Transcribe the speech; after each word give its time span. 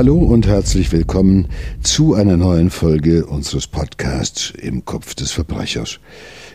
Hallo 0.00 0.16
und 0.16 0.46
herzlich 0.46 0.92
willkommen 0.92 1.48
zu 1.82 2.14
einer 2.14 2.38
neuen 2.38 2.70
Folge 2.70 3.26
unseres 3.26 3.66
Podcasts 3.66 4.50
Im 4.50 4.86
Kopf 4.86 5.14
des 5.14 5.30
Verbrechers. 5.30 6.00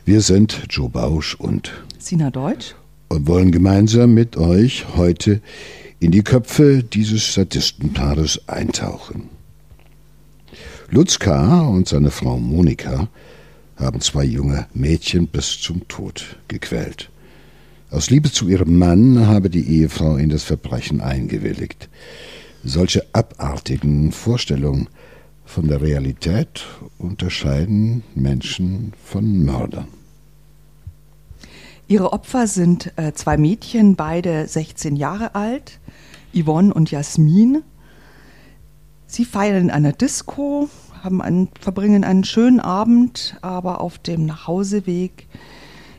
Wir 0.04 0.22
sind 0.22 0.64
Joe 0.72 0.90
Bausch 0.90 1.36
und 1.36 1.72
Sina 2.00 2.32
Deutsch 2.32 2.74
und 3.08 3.28
wollen 3.28 3.52
gemeinsam 3.52 4.16
mit 4.16 4.36
euch 4.36 4.88
heute 4.96 5.42
in 6.00 6.10
die 6.10 6.24
Köpfe 6.24 6.82
dieses 6.82 7.36
Sadistenpaares 7.36 8.50
eintauchen. 8.50 9.30
Lutz 10.90 11.20
K. 11.20 11.68
und 11.68 11.88
seine 11.88 12.10
Frau 12.10 12.40
Monika 12.40 13.10
haben 13.76 14.02
zwei 14.02 14.24
junge 14.24 14.66
Mädchen 14.74 15.28
bis 15.28 15.62
zum 15.62 15.88
Tod 15.88 16.40
gequält. 16.48 17.12
Aus 17.92 18.10
Liebe 18.10 18.32
zu 18.32 18.50
ihrem 18.50 18.80
Mann 18.80 19.28
habe 19.28 19.52
die 19.52 19.70
Ehefrau 19.70 20.16
in 20.16 20.30
das 20.30 20.42
Verbrechen 20.42 21.00
eingewilligt. 21.00 21.90
Solche 22.68 23.06
abartigen 23.14 24.12
Vorstellungen 24.12 24.90
von 25.46 25.68
der 25.68 25.82
Realität 25.82 26.66
unterscheiden 26.98 28.02
Menschen 28.16 28.94
von 29.04 29.46
Mördern. 29.46 29.88
Ihre 31.88 32.12
Opfer 32.12 32.48
sind 32.48 32.92
äh, 32.96 33.14
zwei 33.14 33.38
Mädchen, 33.38 33.96
beide 33.96 34.48
16 34.48 34.96
Jahre 34.96 35.36
alt, 35.36 35.80
Yvonne 36.34 36.74
und 36.74 36.90
Jasmin. 36.90 37.62
Sie 39.06 39.26
feiern 39.26 39.66
in 39.66 39.70
einer 39.70 39.94
Disco, 39.94 40.68
haben 41.04 41.22
einen, 41.22 41.50
verbringen 41.62 42.04
einen 42.04 42.24
schönen 42.24 42.60
Abend, 42.60 43.38
aber 43.44 43.80
auf 43.80 44.00
dem 44.00 44.26
Nachhauseweg 44.26 45.28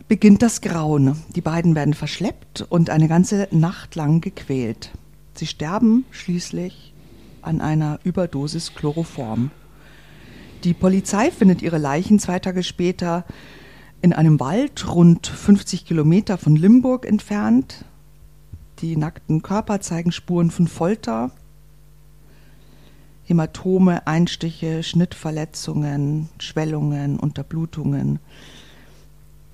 beginnt 0.09 0.43
das 0.43 0.63
Grauen. 0.63 1.17
Die 1.37 1.43
beiden 1.43 1.77
werden 1.77 1.95
verschleppt 1.95 2.67
und 2.69 2.91
eine 2.91 3.07
ganze 3.07 3.47
Nacht 3.53 3.95
lang 3.95 4.21
gequält. 4.21 4.91
Sie 5.37 5.47
sterben 5.47 6.05
schließlich 6.11 6.95
an 7.43 7.61
einer 7.61 8.01
Überdosis 8.05 8.75
Chloroform. 8.75 9.51
Die 10.65 10.73
Polizei 10.73 11.31
findet 11.31 11.63
ihre 11.63 11.79
Leichen 11.79 12.19
zwei 12.19 12.39
Tage 12.39 12.63
später 12.63 13.25
in 14.01 14.13
einem 14.13 14.41
Wald 14.41 14.89
rund 14.89 15.27
50 15.27 15.85
Kilometer 15.85 16.39
von 16.39 16.57
Limburg 16.57 17.07
entfernt. 17.07 17.85
Die 18.81 18.97
nackten 18.97 19.43
Körper 19.43 19.81
zeigen 19.81 20.13
Spuren 20.13 20.51
von 20.51 20.69
Folter, 20.69 21.31
Hämatome, 23.25 24.07
Einstiche, 24.07 24.83
Schnittverletzungen, 24.83 26.29
Schwellungen, 26.39 27.19
Unterblutungen. 27.19 28.21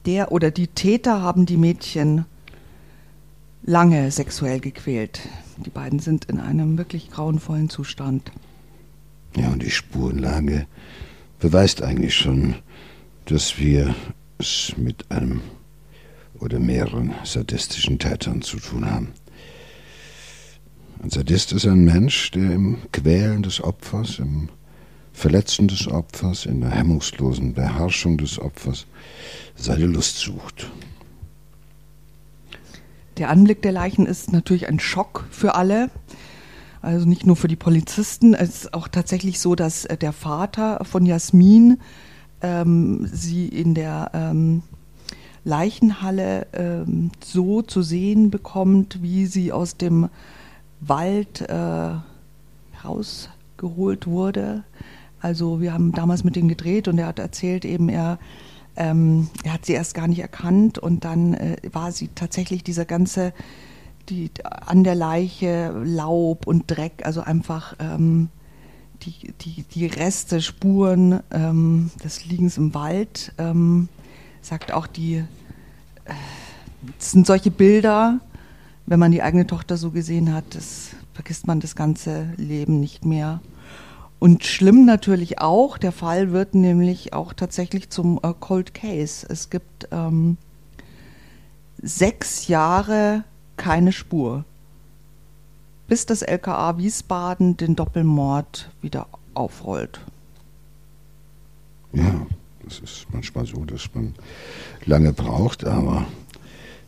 Der 0.06 0.30
oder 0.30 0.50
die 0.50 0.68
Täter 0.68 1.22
haben 1.22 1.46
die 1.46 1.56
Mädchen 1.56 2.24
lange 3.62 4.10
sexuell 4.10 4.60
gequält. 4.60 5.20
Die 5.58 5.70
beiden 5.70 5.98
sind 5.98 6.24
in 6.26 6.40
einem 6.40 6.78
wirklich 6.78 7.10
grauenvollen 7.10 7.68
Zustand. 7.68 8.32
Ja, 9.36 9.48
und 9.48 9.62
die 9.62 9.70
Spurenlage 9.70 10.66
beweist 11.38 11.82
eigentlich 11.82 12.14
schon, 12.14 12.56
dass 13.26 13.58
wir 13.58 13.94
es 14.38 14.74
mit 14.76 15.10
einem 15.10 15.40
oder 16.38 16.58
mehreren 16.58 17.14
sadistischen 17.24 17.98
Tätern 17.98 18.42
zu 18.42 18.58
tun 18.58 18.90
haben. 18.90 19.12
Ein 21.02 21.10
Sadist 21.10 21.52
ist 21.52 21.66
ein 21.66 21.84
Mensch, 21.84 22.30
der 22.32 22.52
im 22.52 22.78
Quälen 22.92 23.42
des 23.42 23.62
Opfers, 23.62 24.18
im 24.18 24.48
Verletzen 25.12 25.68
des 25.68 25.88
Opfers, 25.88 26.46
in 26.46 26.60
der 26.60 26.70
hemmungslosen 26.70 27.54
Beherrschung 27.54 28.18
des 28.18 28.38
Opfers 28.38 28.86
seine 29.56 29.86
Lust 29.86 30.18
sucht. 30.18 30.70
Der 33.22 33.30
Anblick 33.30 33.62
der 33.62 33.70
Leichen 33.70 34.04
ist 34.04 34.32
natürlich 34.32 34.66
ein 34.66 34.80
Schock 34.80 35.26
für 35.30 35.54
alle. 35.54 35.90
Also 36.80 37.08
nicht 37.08 37.24
nur 37.24 37.36
für 37.36 37.46
die 37.46 37.54
Polizisten. 37.54 38.34
Es 38.34 38.64
ist 38.64 38.74
auch 38.74 38.88
tatsächlich 38.88 39.38
so, 39.38 39.54
dass 39.54 39.84
äh, 39.84 39.96
der 39.96 40.12
Vater 40.12 40.84
von 40.84 41.06
Jasmin 41.06 41.78
ähm, 42.40 43.08
sie 43.12 43.46
in 43.46 43.74
der 43.74 44.10
ähm, 44.12 44.64
Leichenhalle 45.44 46.48
ähm, 46.52 47.12
so 47.22 47.62
zu 47.62 47.82
sehen 47.82 48.32
bekommt, 48.32 49.00
wie 49.02 49.26
sie 49.26 49.52
aus 49.52 49.76
dem 49.76 50.08
Wald 50.80 51.42
äh, 51.42 51.94
rausgeholt 52.84 54.08
wurde. 54.08 54.64
Also 55.20 55.60
wir 55.60 55.72
haben 55.72 55.92
damals 55.92 56.24
mit 56.24 56.36
ihm 56.36 56.48
gedreht 56.48 56.88
und 56.88 56.98
er 56.98 57.06
hat 57.06 57.20
erzählt 57.20 57.64
eben, 57.64 57.88
er 57.88 58.18
ähm, 58.76 59.28
er 59.44 59.54
hat 59.54 59.66
sie 59.66 59.72
erst 59.72 59.94
gar 59.94 60.08
nicht 60.08 60.20
erkannt 60.20 60.78
und 60.78 61.04
dann 61.04 61.34
äh, 61.34 61.56
war 61.72 61.92
sie 61.92 62.08
tatsächlich 62.14 62.64
dieser 62.64 62.84
ganze, 62.84 63.32
die, 64.08 64.30
an 64.44 64.84
der 64.84 64.94
Leiche 64.94 65.70
Laub 65.84 66.46
und 66.46 66.70
Dreck, 66.70 67.04
also 67.04 67.20
einfach 67.20 67.76
ähm, 67.78 68.28
die, 69.02 69.32
die, 69.40 69.64
die 69.64 69.86
Reste, 69.86 70.40
Spuren 70.40 71.20
ähm, 71.30 71.90
des 72.02 72.24
Liegens 72.24 72.56
im 72.56 72.74
Wald, 72.74 73.32
ähm, 73.38 73.88
sagt 74.40 74.72
auch 74.72 74.86
die, 74.86 75.16
äh, 75.16 76.14
sind 76.98 77.26
solche 77.26 77.50
Bilder, 77.50 78.20
wenn 78.86 78.98
man 78.98 79.12
die 79.12 79.22
eigene 79.22 79.46
Tochter 79.46 79.76
so 79.76 79.90
gesehen 79.90 80.32
hat, 80.32 80.44
das 80.50 80.90
vergisst 81.14 81.46
man 81.46 81.60
das 81.60 81.76
ganze 81.76 82.32
Leben 82.36 82.80
nicht 82.80 83.04
mehr. 83.04 83.40
Und 84.22 84.44
schlimm 84.44 84.84
natürlich 84.84 85.40
auch, 85.40 85.78
der 85.78 85.90
Fall 85.90 86.30
wird 86.30 86.54
nämlich 86.54 87.12
auch 87.12 87.32
tatsächlich 87.32 87.90
zum 87.90 88.20
äh, 88.22 88.32
Cold 88.38 88.72
Case. 88.72 89.26
Es 89.28 89.50
gibt 89.50 89.88
ähm, 89.90 90.36
sechs 91.82 92.46
Jahre 92.46 93.24
keine 93.56 93.90
Spur, 93.90 94.44
bis 95.88 96.06
das 96.06 96.22
LKA 96.22 96.78
Wiesbaden 96.78 97.56
den 97.56 97.74
Doppelmord 97.74 98.70
wieder 98.80 99.08
aufrollt. 99.34 99.98
Ja, 101.92 102.24
das 102.62 102.78
ist 102.78 103.06
manchmal 103.10 103.44
so, 103.46 103.64
dass 103.64 103.92
man 103.92 104.14
lange 104.84 105.12
braucht, 105.12 105.64
aber 105.64 106.06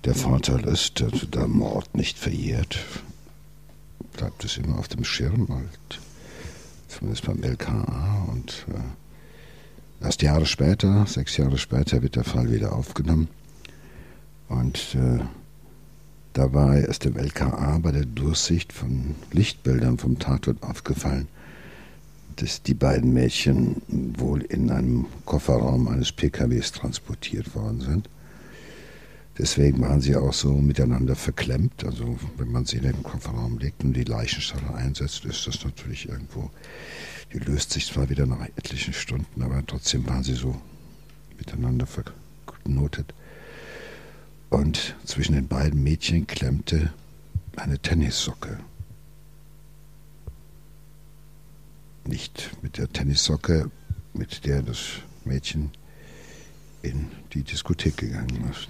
der 0.05 0.15
Vorteil 0.15 0.69
ist, 0.69 1.01
dass 1.01 1.29
der 1.33 1.49
Mord 1.49 1.97
nicht 1.97 2.17
verjährt. 2.17 2.79
Bleibt 4.13 4.45
es 4.45 4.57
immer 4.57 4.79
auf 4.79 4.87
dem 4.87 5.03
Schirm 5.03 5.49
halt 5.49 6.01
zumindest 6.99 7.27
beim 7.27 7.43
LKA. 7.43 8.27
Und 8.31 8.67
äh, 8.69 10.05
erst 10.05 10.23
Jahre 10.23 10.47
später, 10.47 11.07
sechs 11.07 11.37
Jahre 11.37 11.59
später, 11.59 12.03
wird 12.03 12.17
der 12.17 12.25
Fall 12.25 12.51
wieder 12.51 12.75
aufgenommen. 12.75 13.29
Und 14.49 14.95
äh, 14.95 15.21
dabei 16.33 16.81
ist 16.81 17.05
dem 17.05 17.17
LKA 17.17 17.79
bei 17.79 17.93
der 17.93 18.05
Durchsicht 18.05 18.73
von 18.73 19.15
Lichtbildern 19.33 19.99
vom 19.99 20.19
Tatort 20.19 20.63
aufgefallen, 20.63 21.29
dass 22.37 22.63
die 22.63 22.75
beiden 22.75 23.13
Mädchen 23.13 23.83
wohl 24.19 24.43
in 24.43 24.71
einem 24.71 25.07
Kofferraum 25.25 25.89
eines 25.89 26.13
PKWs 26.13 26.73
transportiert 26.73 27.55
worden 27.55 27.81
sind. 27.81 28.09
Deswegen 29.37 29.81
waren 29.81 30.01
sie 30.01 30.15
auch 30.15 30.33
so 30.33 30.53
miteinander 30.53 31.17
verklemmt. 31.17 31.85
Also 31.85 32.19
wenn 32.37 32.53
man 32.53 32.67
sie 32.67 32.77
in 32.77 32.85
den 32.85 33.03
Kofferraum 33.03 33.59
legt 33.59 33.83
und 33.83 33.95
die 33.95 34.05
Leichenschale 34.05 34.73
einsetzt, 34.75 35.25
ist 35.25 35.47
das 35.47 35.65
natürlich 35.65 36.09
irgendwo, 36.09 36.51
die 37.33 37.39
löst 37.39 37.73
sich 37.73 37.87
zwar 37.87 38.09
wieder 38.11 38.27
nach 38.27 38.47
etlichen 38.57 38.95
Stunden, 38.95 39.43
aber 39.43 39.65
trotzdem 39.67 40.07
waren 40.07 40.23
sie 40.23 40.35
so 40.35 40.61
miteinander 41.37 41.87
verknotet. 41.87 43.13
Und 44.51 44.95
zwischen 45.05 45.35
den 45.35 45.49
beiden 45.49 45.83
Mädchen 45.83 46.29
klemmte 46.29 46.93
eine 47.57 47.79
Tennissocke. 47.81 48.61
Nicht 52.07 52.51
mit 52.63 52.79
der 52.79 52.93
Tennissocke, 52.93 53.71
mit 54.13 54.45
der 54.45 54.63
das 54.63 54.79
Mädchen 55.25 55.71
in 56.83 57.11
die 57.33 57.43
Diskothek 57.43 57.97
gegangen 57.97 58.49
ist. 58.51 58.69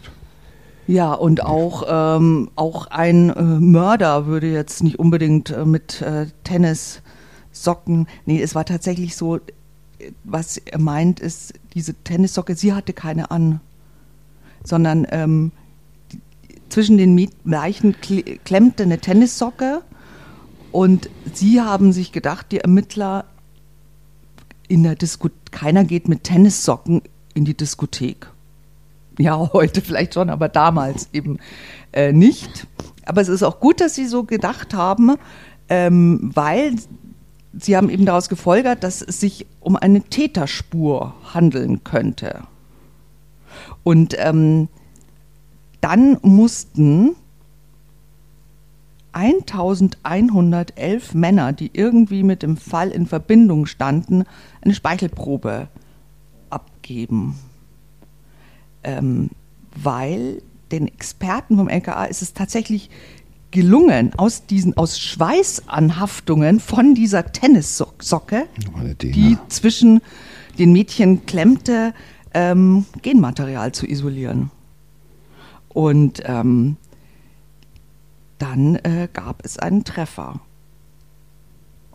Ja, 0.86 1.14
und 1.14 1.42
auch, 1.42 1.84
ähm, 1.88 2.50
auch 2.56 2.88
ein 2.88 3.30
äh, 3.30 3.42
Mörder 3.42 4.26
würde 4.26 4.50
jetzt 4.50 4.82
nicht 4.82 4.98
unbedingt 4.98 5.50
äh, 5.50 5.64
mit 5.64 6.02
äh, 6.02 6.26
Tennissocken. 6.44 8.06
Nee, 8.26 8.42
es 8.42 8.54
war 8.54 8.66
tatsächlich 8.66 9.16
so, 9.16 9.40
was 10.24 10.58
er 10.58 10.78
meint, 10.78 11.20
ist, 11.20 11.54
diese 11.74 11.94
Tennissocke, 11.94 12.54
sie 12.54 12.74
hatte 12.74 12.92
keine 12.92 13.30
an, 13.30 13.60
sondern 14.62 15.06
ähm, 15.10 15.52
die, 16.12 16.20
zwischen 16.68 16.98
den 16.98 17.30
Leichen 17.44 17.96
klemmte 18.44 18.82
eine 18.82 18.98
Tennissocke 18.98 19.82
und 20.70 21.08
sie 21.32 21.62
haben 21.62 21.92
sich 21.92 22.12
gedacht, 22.12 22.46
die 22.52 22.58
Ermittler, 22.58 23.24
in 24.68 24.82
der 24.82 24.96
Disco 24.96 25.28
keiner 25.50 25.84
geht 25.84 26.08
mit 26.08 26.24
Tennissocken 26.24 27.02
in 27.34 27.44
die 27.44 27.56
Diskothek. 27.56 28.33
Ja, 29.18 29.38
heute 29.52 29.80
vielleicht 29.80 30.14
schon, 30.14 30.30
aber 30.30 30.48
damals 30.48 31.08
eben 31.12 31.38
äh, 31.92 32.12
nicht. 32.12 32.66
Aber 33.06 33.20
es 33.20 33.28
ist 33.28 33.42
auch 33.42 33.60
gut, 33.60 33.80
dass 33.80 33.94
Sie 33.94 34.06
so 34.06 34.24
gedacht 34.24 34.74
haben, 34.74 35.16
ähm, 35.68 36.30
weil 36.34 36.74
Sie 37.56 37.76
haben 37.76 37.90
eben 37.90 38.04
daraus 38.04 38.28
gefolgert, 38.28 38.82
dass 38.82 39.00
es 39.00 39.20
sich 39.20 39.46
um 39.60 39.76
eine 39.76 40.02
Täterspur 40.02 41.14
handeln 41.32 41.84
könnte. 41.84 42.42
Und 43.84 44.16
ähm, 44.18 44.68
dann 45.80 46.18
mussten 46.22 47.14
1111 49.12 51.14
Männer, 51.14 51.52
die 51.52 51.70
irgendwie 51.72 52.24
mit 52.24 52.42
dem 52.42 52.56
Fall 52.56 52.90
in 52.90 53.06
Verbindung 53.06 53.66
standen, 53.66 54.24
eine 54.62 54.74
Speichelprobe 54.74 55.68
abgeben. 56.50 57.38
Ähm, 58.84 59.30
weil 59.74 60.42
den 60.70 60.88
Experten 60.88 61.56
vom 61.56 61.68
LKA 61.68 62.04
ist 62.04 62.22
es 62.22 62.32
tatsächlich 62.32 62.90
gelungen, 63.50 64.12
aus 64.16 64.46
diesen 64.46 64.76
aus 64.76 64.98
Schweißanhaftungen 64.98 66.58
von 66.58 66.94
dieser 66.94 67.32
Tennissocke, 67.32 68.46
die 69.00 69.38
zwischen 69.48 70.00
den 70.58 70.72
Mädchen 70.72 71.24
klemmte, 71.26 71.94
ähm, 72.34 72.84
Genmaterial 73.02 73.72
zu 73.72 73.86
isolieren. 73.86 74.50
Und 75.68 76.22
ähm, 76.24 76.76
dann 78.38 78.76
äh, 78.76 79.08
gab 79.12 79.44
es 79.44 79.58
einen 79.58 79.84
Treffer. 79.84 80.40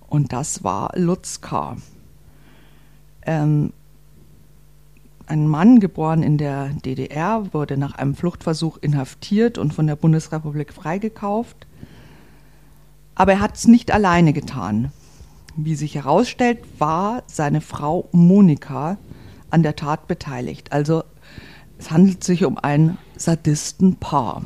Und 0.08 0.34
das 0.34 0.64
war 0.64 0.92
Lutz 0.96 1.42
K. 1.42 1.78
Ähm, 3.24 3.74
ein 5.30 5.48
Mann, 5.48 5.80
geboren 5.80 6.24
in 6.24 6.38
der 6.38 6.70
DDR, 6.70 7.54
wurde 7.54 7.78
nach 7.78 7.96
einem 7.96 8.16
Fluchtversuch 8.16 8.78
inhaftiert 8.82 9.58
und 9.58 9.74
von 9.74 9.88
der 9.88 9.96
Bundesrepublik 9.96 10.74
freigekauft. 10.74 11.68
Aber 13.16 13.34
er 13.34 13.40
hat 13.40 13.56
es 13.56 13.68
nicht 13.68 13.92
alleine 13.92 14.34
getan. 14.34 14.92
Wie 15.56 15.76
sich 15.76 15.96
herausstellt, 15.96 16.60
war 16.78 17.24
seine 17.28 17.62
Frau 17.62 18.08
Monika 18.12 18.98
an 19.50 19.64
der 19.64 19.76
Tat 19.76 20.08
beteiligt. 20.08 20.72
Also 20.72 21.04
es 21.78 21.92
handelt 21.92 22.24
sich 22.24 22.46
um 22.46 22.58
ein 22.58 22.98
Sadistenpaar. 23.16 24.44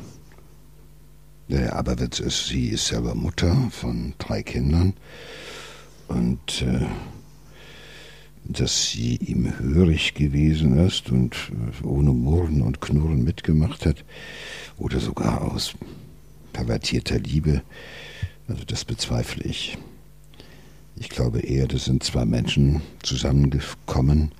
Der 1.48 1.76
Aberwitz 1.76 2.20
ist, 2.20 2.46
sie 2.46 2.68
ist 2.68 2.86
selber 2.86 3.14
Mutter 3.14 3.54
von 3.70 4.14
drei 4.18 4.42
Kindern 4.42 4.94
und 6.08 6.62
äh, 6.62 6.86
dass 8.44 8.90
sie 8.90 9.16
ihm 9.16 9.58
hörig 9.58 10.14
gewesen 10.14 10.76
ist 10.78 11.10
und 11.10 11.34
äh, 11.82 11.86
ohne 11.86 12.12
Murren 12.12 12.62
und 12.62 12.80
Knurren 12.80 13.24
mitgemacht 13.24 13.86
hat 13.86 14.04
oder 14.78 15.00
sogar 15.00 15.42
aus 15.42 15.74
pervertierter 16.52 17.18
Liebe, 17.18 17.62
also 18.46 18.64
das 18.64 18.84
bezweifle 18.84 19.44
ich. 19.44 19.78
Ich 20.96 21.08
glaube 21.08 21.40
eher, 21.40 21.66
das 21.66 21.86
sind 21.86 22.04
zwei 22.04 22.24
Menschen 22.24 22.82
zusammengekommen, 23.02 24.32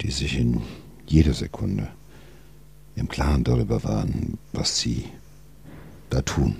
die 0.00 0.10
sich 0.10 0.38
in 0.38 0.62
jeder 1.06 1.34
Sekunde 1.34 1.88
im 2.96 3.08
Klaren 3.08 3.44
darüber 3.44 3.84
waren, 3.84 4.38
was 4.52 4.80
sie 4.80 5.04
da 6.08 6.22
tun. 6.22 6.56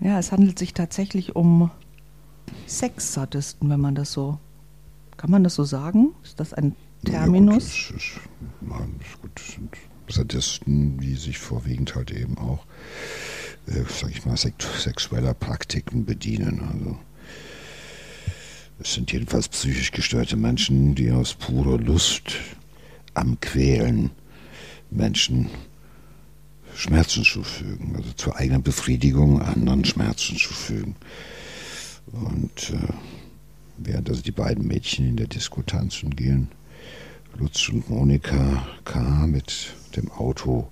Ja, 0.00 0.18
es 0.18 0.32
handelt 0.32 0.58
sich 0.58 0.74
tatsächlich 0.74 1.34
um 1.34 1.70
Sexsadisten, 2.66 3.70
wenn 3.70 3.80
man 3.80 3.94
das 3.94 4.12
so. 4.12 4.38
Kann 5.16 5.30
man 5.30 5.44
das 5.44 5.54
so 5.54 5.64
sagen? 5.64 6.14
Ist 6.22 6.40
das 6.40 6.52
ein 6.52 6.74
Terminus? 7.04 7.88
Ja, 7.88 7.94
das 7.94 8.02
ist, 8.02 8.20
ist 9.06 9.22
gut, 9.22 9.38
sind 9.38 9.76
Sadisten, 10.08 10.98
die 10.98 11.14
sich 11.14 11.38
vorwiegend 11.38 11.94
halt 11.94 12.10
eben 12.10 12.36
auch, 12.38 12.64
äh, 13.66 13.84
sag 13.88 14.10
ich 14.10 14.26
mal, 14.26 14.36
sexueller 14.36 15.34
Praktiken 15.34 16.04
bedienen. 16.04 16.60
Also 16.72 16.98
es 18.80 18.94
sind 18.94 19.12
jedenfalls 19.12 19.48
psychisch 19.48 19.92
gestörte 19.92 20.36
Menschen, 20.36 20.94
die 20.94 21.10
aus 21.10 21.34
purer 21.34 21.78
Lust 21.78 22.34
am 23.14 23.38
Quälen 23.40 24.10
Menschen 24.90 25.48
Schmerzen 26.74 27.22
zufügen, 27.22 27.94
also 27.96 28.10
zur 28.12 28.36
eigenen 28.36 28.62
Befriedigung 28.62 29.40
anderen 29.40 29.84
Schmerzen 29.84 30.36
zufügen. 30.36 30.96
Und 32.12 32.70
äh, 32.70 32.92
während 33.78 34.08
also 34.08 34.22
die 34.22 34.32
beiden 34.32 34.66
Mädchen 34.66 35.08
in 35.08 35.16
der 35.16 35.26
Disco 35.26 35.62
tanzen 35.62 36.10
gehen, 36.14 36.48
Lutz 37.36 37.68
und 37.68 37.90
Monika 37.90 38.66
K. 38.84 39.26
mit 39.26 39.74
dem 39.96 40.10
Auto 40.12 40.68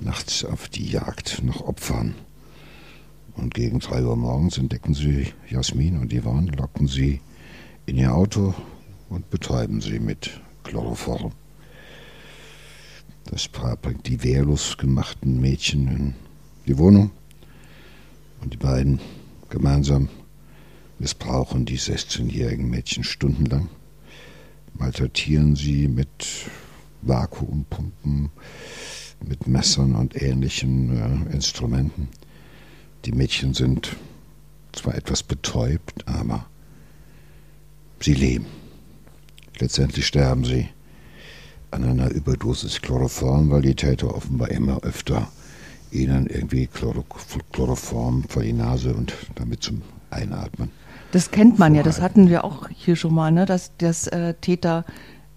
nachts 0.00 0.44
auf 0.44 0.68
die 0.68 0.86
Jagd 0.86 1.42
nach 1.42 1.60
Opfern. 1.60 2.14
Und 3.34 3.54
gegen 3.54 3.78
drei 3.78 4.02
Uhr 4.02 4.16
morgens 4.16 4.58
entdecken 4.58 4.94
sie 4.94 5.28
Jasmin 5.48 5.98
und 5.98 6.12
Ivan, 6.12 6.48
locken 6.48 6.88
sie 6.88 7.20
in 7.86 7.96
ihr 7.96 8.12
Auto 8.14 8.54
und 9.08 9.30
betäuben 9.30 9.80
sie 9.80 9.98
mit 9.98 10.40
Chloroform. 10.64 11.32
Das 13.30 13.48
Paar 13.48 13.76
bringt 13.76 14.06
die 14.06 14.22
wehrlos 14.22 14.76
gemachten 14.76 15.40
Mädchen 15.40 15.88
in 15.88 16.14
die 16.66 16.78
Wohnung 16.78 17.10
und 18.40 18.52
die 18.52 18.58
beiden 18.58 19.00
gemeinsam 19.48 20.08
missbrauchen 20.98 21.64
die 21.64 21.78
16-jährigen 21.78 22.68
Mädchen 22.68 23.04
stundenlang, 23.04 23.68
malträtieren 24.74 25.56
sie 25.56 25.88
mit 25.88 26.26
Vakuumpumpen, 27.02 28.30
mit 29.24 29.46
Messern 29.46 29.94
und 29.94 30.20
ähnlichen 30.20 31.28
äh, 31.30 31.34
Instrumenten. 31.34 32.08
Die 33.04 33.12
Mädchen 33.12 33.54
sind 33.54 33.96
zwar 34.72 34.94
etwas 34.94 35.22
betäubt, 35.22 36.06
aber 36.06 36.46
sie 38.00 38.14
leben. 38.14 38.46
Letztendlich 39.58 40.06
sterben 40.06 40.44
sie 40.44 40.68
an 41.70 41.84
einer 41.84 42.10
Überdosis 42.10 42.80
Chloroform, 42.80 43.50
weil 43.50 43.62
die 43.62 43.74
Täter 43.74 44.14
offenbar 44.14 44.50
immer 44.50 44.82
öfter 44.82 45.30
ihnen 45.90 46.26
irgendwie 46.26 46.68
Chloroform 47.52 48.24
vor 48.28 48.42
die 48.42 48.52
Nase 48.52 48.94
und 48.94 49.14
damit 49.34 49.62
zum 49.62 49.82
Einatmen. 50.10 50.70
Das 51.12 51.30
kennt 51.30 51.58
man 51.58 51.74
ja, 51.74 51.82
das 51.82 52.00
hatten 52.00 52.28
wir 52.28 52.44
auch 52.44 52.68
hier 52.68 52.96
schon 52.96 53.14
mal, 53.14 53.32
ne? 53.32 53.46
dass, 53.46 53.76
dass 53.78 54.06
äh, 54.08 54.34
Täter 54.34 54.84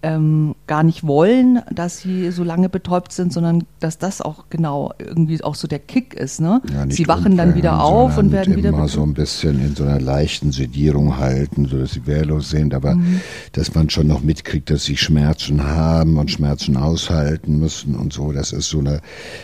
ähm, 0.02 0.56
gar 0.66 0.82
nicht 0.82 1.06
wollen, 1.06 1.60
dass 1.70 2.00
sie 2.00 2.30
so 2.32 2.42
lange 2.42 2.68
betäubt 2.68 3.12
sind, 3.12 3.32
sondern 3.32 3.64
dass 3.78 3.98
das 3.98 4.20
auch 4.20 4.46
genau 4.50 4.92
irgendwie 4.98 5.42
auch 5.42 5.54
so 5.54 5.68
der 5.68 5.78
Kick 5.78 6.14
ist. 6.14 6.40
Ne? 6.40 6.60
Ja, 6.72 6.86
sie 6.88 7.06
wachen 7.06 7.36
dann 7.36 7.54
wieder 7.54 7.82
auf 7.82 8.18
und 8.18 8.32
werden 8.32 8.56
wieder 8.56 8.70
immer 8.70 8.88
so 8.88 9.02
ein 9.02 9.14
bisschen 9.14 9.64
in 9.64 9.76
so 9.76 9.84
einer 9.84 10.00
leichten 10.00 10.50
Sedierung 10.50 11.18
halten, 11.18 11.66
sodass 11.66 11.92
sie 11.92 12.06
wehrlos 12.06 12.50
sind, 12.50 12.74
aber 12.74 12.96
mhm. 12.96 13.20
dass 13.52 13.74
man 13.74 13.90
schon 13.90 14.08
noch 14.08 14.22
mitkriegt, 14.22 14.70
dass 14.70 14.84
sie 14.84 14.96
Schmerzen 14.96 15.64
haben 15.64 16.18
und 16.18 16.30
Schmerzen 16.30 16.76
aushalten 16.76 17.58
müssen 17.58 17.94
und 17.94 18.12
so. 18.12 18.32
Das 18.32 18.52
ist 18.52 18.70
so 18.70 18.80
eine, 18.80 19.00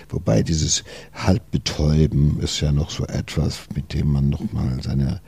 wobei 0.08 0.42
dieses 0.42 0.82
Halbbetäuben 1.14 2.40
ist 2.40 2.60
ja 2.60 2.72
noch 2.72 2.90
so 2.90 3.04
etwas, 3.04 3.60
mit 3.76 3.94
dem 3.94 4.12
man 4.12 4.28
nochmal 4.28 4.78
seine 4.82 5.20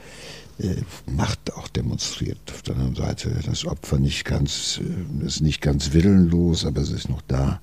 Macht 1.07 1.55
auch 1.55 1.69
demonstriert. 1.69 2.39
Auf 2.51 2.63
der 2.63 2.77
anderen 2.77 2.95
Seite 2.95 3.31
das 3.45 3.65
Opfer 3.65 3.99
nicht 3.99 4.25
ganz, 4.25 4.81
äh, 4.81 5.27
ist 5.27 5.41
nicht 5.41 5.61
ganz 5.61 5.93
willenlos, 5.93 6.67
aber 6.67 6.81
es 6.81 6.91
ist 6.91 7.09
noch 7.09 7.23
da. 7.23 7.61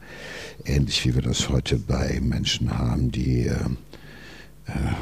Ähnlich 0.66 1.06
wie 1.06 1.16
wir 1.16 1.22
das 1.22 1.50
heute 1.50 1.78
bei 1.78 2.20
Menschen 2.22 2.78
haben, 2.78 3.12
die 3.12 3.48
äh, 3.48 3.56
äh, 4.66 4.96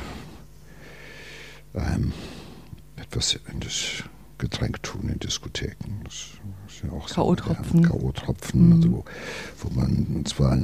einem 1.80 2.14
etwas 2.98 3.40
in 3.52 3.60
das 3.60 4.04
Getränk 4.38 4.84
tun 4.84 5.10
in 5.10 5.20
Diskotheken. 5.20 6.02
Das 6.04 6.14
ist 6.68 6.84
ja 6.84 6.92
auch 6.92 7.08
K.O.-Tropfen. 7.08 7.84
So 7.84 7.90
K.O.-Tropfen, 7.90 8.56
mhm. 8.56 8.74
also, 8.74 9.06
wo 9.60 9.70
man 9.80 10.26
zwar 10.26 10.58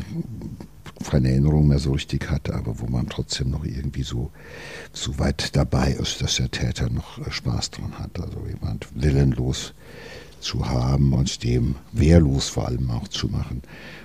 keine 1.10 1.29
Erinnerung 1.29 1.67
mehr 1.67 1.79
so 1.79 1.93
richtig 1.93 2.29
hatte, 2.29 2.53
aber 2.53 2.79
wo 2.79 2.88
man 2.88 3.10
trotzdem 3.10 3.50
noch 3.50 3.63
irgendwie 3.63 4.03
so, 4.03 4.31
so 4.93 5.17
weit 5.20 5.55
dabei 5.55 5.91
ist, 5.91 6.22
dass 6.22 6.36
der 6.36 6.51
Täter 6.51 6.89
noch 6.89 7.17
äh, 7.20 7.31
Spaß 7.31 7.72
dran 7.72 7.98
hat. 8.00 8.20
Also 8.20 8.46
jemand 8.48 8.88
willenlos 8.93 9.74
zu 10.39 10.67
haben 10.67 11.13
und 11.13 11.43
dem 11.43 11.75
wehrlos 11.91 12.50
vor 12.50 12.67
allem 12.67 12.89
auch 12.89 13.08
zu 13.08 13.27
machen 13.27 13.62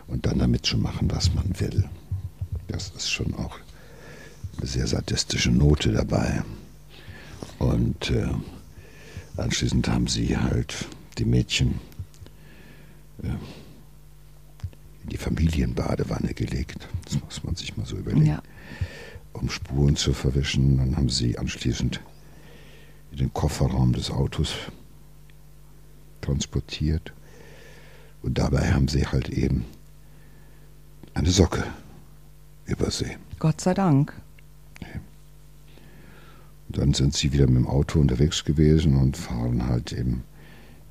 und 0.06 0.26
dann 0.26 0.38
damit 0.38 0.66
zu 0.66 0.78
machen, 0.78 1.10
was 1.10 1.34
man 1.34 1.58
will. 1.58 1.84
Das 2.68 2.92
ist 2.96 3.10
schon 3.10 3.34
auch 3.34 3.58
eine 4.58 4.66
sehr 4.66 4.86
sadistische 4.86 5.50
Note 5.50 5.92
dabei. 5.92 6.42
Und 7.58 8.10
äh, 8.10 8.28
anschließend 9.36 9.88
haben 9.88 10.06
sie 10.06 10.36
halt 10.36 10.74
die 11.18 11.24
Mädchen 11.24 11.80
äh, 13.22 13.28
die 15.08 15.16
Familienbadewanne 15.16 16.34
gelegt. 16.34 16.88
Das 17.04 17.20
muss 17.22 17.44
man 17.44 17.54
sich 17.54 17.76
mal 17.76 17.86
so 17.86 17.96
überlegen. 17.96 18.26
Ja. 18.26 18.42
Um 19.32 19.50
Spuren 19.50 19.96
zu 19.96 20.12
verwischen. 20.12 20.78
Dann 20.78 20.96
haben 20.96 21.08
sie 21.08 21.38
anschließend 21.38 22.00
in 23.12 23.18
den 23.18 23.32
Kofferraum 23.32 23.92
des 23.92 24.10
Autos 24.10 24.54
transportiert. 26.20 27.12
Und 28.22 28.38
dabei 28.38 28.72
haben 28.72 28.88
sie 28.88 29.06
halt 29.06 29.28
eben 29.28 29.64
eine 31.14 31.30
Socke 31.30 31.64
übersehen. 32.66 33.20
Gott 33.38 33.60
sei 33.60 33.74
Dank. 33.74 34.12
Und 36.68 36.78
dann 36.78 36.94
sind 36.94 37.14
sie 37.14 37.32
wieder 37.32 37.46
mit 37.46 37.56
dem 37.56 37.68
Auto 37.68 38.00
unterwegs 38.00 38.44
gewesen 38.44 38.96
und 38.96 39.16
fahren 39.16 39.68
halt 39.68 39.92
eben 39.92 40.24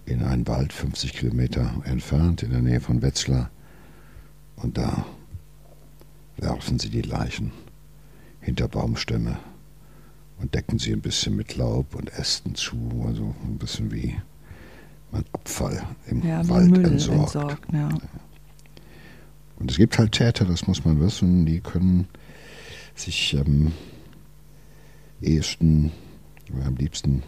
in 0.06 0.24
einen 0.24 0.48
Wald 0.48 0.72
50 0.72 1.14
Kilometer 1.14 1.82
entfernt 1.84 2.44
in 2.44 2.52
der 2.52 2.62
Nähe 2.62 2.80
von 2.80 3.02
Wetzlar 3.02 3.50
und 4.58 4.78
da 4.78 5.06
werfen 6.38 6.80
sie 6.80 6.90
die 6.90 7.02
Leichen 7.02 7.52
hinter 8.42 8.68
Baumstämme 8.68 9.38
und 10.40 10.54
decken 10.54 10.80
sie 10.80 10.94
ein 10.94 11.02
bisschen 11.02 11.36
mit 11.36 11.56
Laub 11.56 11.96
und 11.96 12.12
Ästen 12.14 12.56
zu, 12.56 13.06
also 13.08 13.34
ein 13.46 13.58
bisschen 13.58 13.92
wie 13.92 14.16
man 15.12 15.24
Abfall 15.32 15.82
im 16.08 16.26
ja, 16.26 16.48
Wald 16.50 16.72
Müll 16.72 16.86
entsorgt. 16.86 17.36
entsorgt 17.36 17.74
ja. 17.74 17.90
Und 19.58 19.72
es 19.72 19.78
gibt 19.78 19.98
halt 19.98 20.12
Täter, 20.12 20.46
das 20.46 20.68
muss 20.68 20.84
man 20.84 21.00
wissen, 21.00 21.46
die 21.46 21.62
können 21.62 22.08
sich 22.94 23.38
am 23.40 23.72
ehesten 25.22 25.92
oder 26.54 26.66
am 26.66 26.76
liebsten 26.76 27.24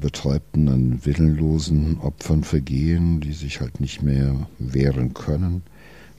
betäubten 0.00 0.68
an 0.68 1.04
willenlosen 1.04 2.00
Opfern 2.00 2.42
vergehen, 2.42 3.20
die 3.20 3.32
sich 3.32 3.60
halt 3.60 3.80
nicht 3.80 4.02
mehr 4.02 4.48
wehren 4.58 5.14
können, 5.14 5.62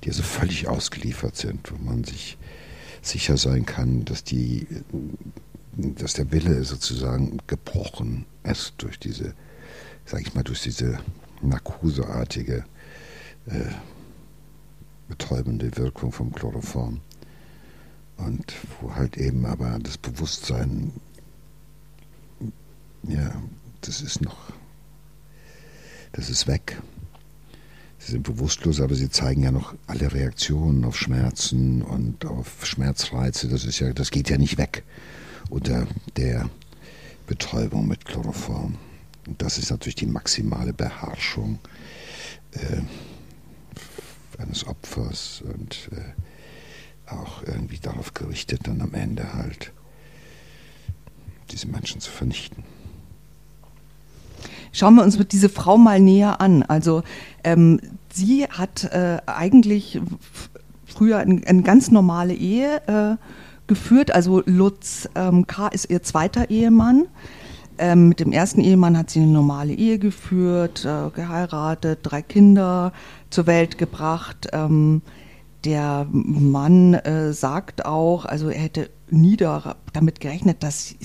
die 0.03 0.09
also 0.09 0.23
völlig 0.23 0.67
ausgeliefert 0.67 1.35
sind, 1.35 1.71
wo 1.71 1.77
man 1.77 2.03
sich 2.03 2.37
sicher 3.01 3.37
sein 3.37 3.65
kann, 3.65 4.05
dass 4.05 4.23
die, 4.23 4.67
dass 5.73 6.13
der 6.13 6.31
Wille 6.31 6.63
sozusagen 6.63 7.39
gebrochen 7.47 8.25
ist 8.43 8.73
durch 8.77 8.99
diese, 8.99 9.33
sag 10.05 10.21
ich 10.21 10.33
mal, 10.33 10.43
durch 10.43 10.61
diese 10.61 10.99
narkoseartige 11.41 12.65
äh, 13.47 13.71
betäubende 15.07 15.75
Wirkung 15.77 16.11
vom 16.11 16.33
Chloroform. 16.33 17.01
Und 18.17 18.53
wo 18.81 18.95
halt 18.95 19.17
eben 19.17 19.45
aber 19.45 19.77
das 19.79 19.97
Bewusstsein, 19.97 20.91
ja, 23.03 23.31
das 23.81 24.01
ist 24.01 24.21
noch, 24.21 24.51
das 26.13 26.29
ist 26.29 26.47
weg. 26.47 26.81
Sie 27.99 28.11
sind 28.11 28.23
bewusstlos, 28.23 28.79
aber 28.79 28.95
sie 28.95 29.09
zeigen 29.09 29.43
ja 29.43 29.51
noch 29.51 29.73
alle 29.87 30.13
Reaktionen 30.13 30.85
auf 30.85 30.97
Schmerzen 30.97 31.81
und 31.81 32.25
auf 32.25 32.65
Schmerzreize. 32.65 33.47
Das 33.47 33.65
ist 33.65 33.79
ja, 33.79 33.91
das 33.91 34.11
geht 34.11 34.29
ja 34.29 34.37
nicht 34.37 34.57
weg 34.57 34.83
unter 35.49 35.87
der 36.15 36.49
Betäubung 37.25 37.87
mit 37.87 38.05
Chloroform. 38.05 38.77
Und 39.27 39.41
das 39.41 39.57
ist 39.57 39.71
natürlich 39.71 39.95
die 39.95 40.05
maximale 40.05 40.73
Beherrschung 40.73 41.59
äh, 42.51 42.81
eines 44.41 44.65
Opfers 44.65 45.43
und 45.53 45.89
äh, 45.91 47.11
auch 47.11 47.43
irgendwie 47.43 47.79
darauf 47.79 48.13
gerichtet, 48.13 48.61
dann 48.63 48.81
am 48.81 48.93
Ende 48.93 49.33
halt 49.33 49.71
diese 51.51 51.67
Menschen 51.67 52.01
zu 52.01 52.11
vernichten. 52.11 52.63
Schauen 54.71 54.95
wir 54.95 55.03
uns 55.03 55.17
diese 55.27 55.49
Frau 55.49 55.77
mal 55.77 55.99
näher 55.99 56.41
an. 56.41 56.63
Also 56.63 57.03
ähm, 57.43 57.79
sie 58.13 58.45
hat 58.45 58.85
äh, 58.85 59.17
eigentlich 59.25 59.99
früher 60.85 61.17
eine 61.17 61.41
ein 61.45 61.63
ganz 61.63 61.91
normale 61.91 62.33
Ehe 62.33 62.81
äh, 62.87 63.17
geführt. 63.67 64.11
Also 64.11 64.41
Lutz 64.45 65.09
ähm, 65.15 65.45
K. 65.47 65.67
ist 65.67 65.89
ihr 65.89 66.03
zweiter 66.03 66.49
Ehemann. 66.49 67.05
Ähm, 67.79 68.09
mit 68.09 68.19
dem 68.19 68.31
ersten 68.31 68.61
Ehemann 68.61 68.97
hat 68.97 69.11
sie 69.11 69.19
eine 69.19 69.31
normale 69.31 69.73
Ehe 69.73 69.99
geführt, 69.99 70.83
äh, 70.83 71.11
geheiratet, 71.11 71.99
drei 72.01 72.21
Kinder 72.23 72.91
zur 73.29 73.45
Welt 73.45 73.77
gebracht. 73.77 74.47
Ähm, 74.51 75.01
der 75.63 76.07
Mann 76.11 76.95
äh, 76.95 77.33
sagt 77.33 77.85
auch, 77.85 78.25
also 78.25 78.49
er 78.49 78.61
hätte 78.61 78.89
nie 79.09 79.37
da, 79.37 79.75
damit 79.93 80.19
gerechnet, 80.19 80.63
dass 80.63 80.95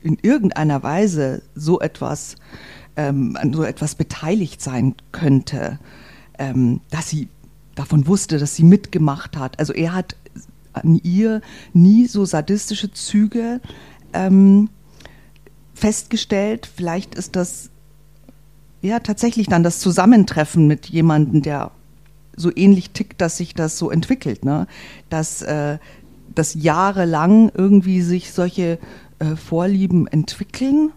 in 0.00 0.18
irgendeiner 0.22 0.82
Weise 0.82 1.42
so 1.54 1.80
etwas, 1.80 2.36
ähm, 2.96 3.36
an 3.40 3.52
so 3.52 3.62
etwas 3.64 3.94
beteiligt 3.94 4.60
sein 4.60 4.94
könnte, 5.12 5.78
ähm, 6.38 6.80
dass 6.90 7.08
sie 7.08 7.28
davon 7.74 8.06
wusste, 8.06 8.38
dass 8.38 8.54
sie 8.54 8.64
mitgemacht 8.64 9.36
hat. 9.36 9.58
Also 9.58 9.72
er 9.72 9.92
hat 9.92 10.16
an 10.72 11.00
ihr 11.02 11.40
nie 11.72 12.06
so 12.06 12.24
sadistische 12.24 12.92
Züge 12.92 13.60
ähm, 14.12 14.68
festgestellt. 15.74 16.68
Vielleicht 16.72 17.14
ist 17.14 17.36
das 17.36 17.70
ja 18.82 19.00
tatsächlich 19.00 19.48
dann 19.48 19.62
das 19.62 19.80
Zusammentreffen 19.80 20.66
mit 20.66 20.86
jemandem, 20.86 21.42
der 21.42 21.70
so 22.36 22.50
ähnlich 22.54 22.90
tickt, 22.90 23.20
dass 23.20 23.36
sich 23.36 23.54
das 23.54 23.78
so 23.78 23.90
entwickelt, 23.90 24.44
ne? 24.44 24.66
Dass, 25.08 25.42
äh, 25.42 25.78
dass 26.34 26.54
jahrelang 26.54 27.50
irgendwie 27.54 28.02
sich 28.02 28.32
solche 28.32 28.78
äh, 29.20 29.36
Vorlieben 29.36 30.06
entwickeln 30.08 30.90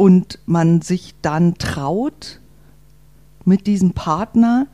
und 0.00 0.38
man 0.46 0.80
sich 0.80 1.14
dann 1.20 1.56
traut, 1.58 2.40
mit 3.44 3.66
diesem 3.66 3.92
Partner 3.92 4.66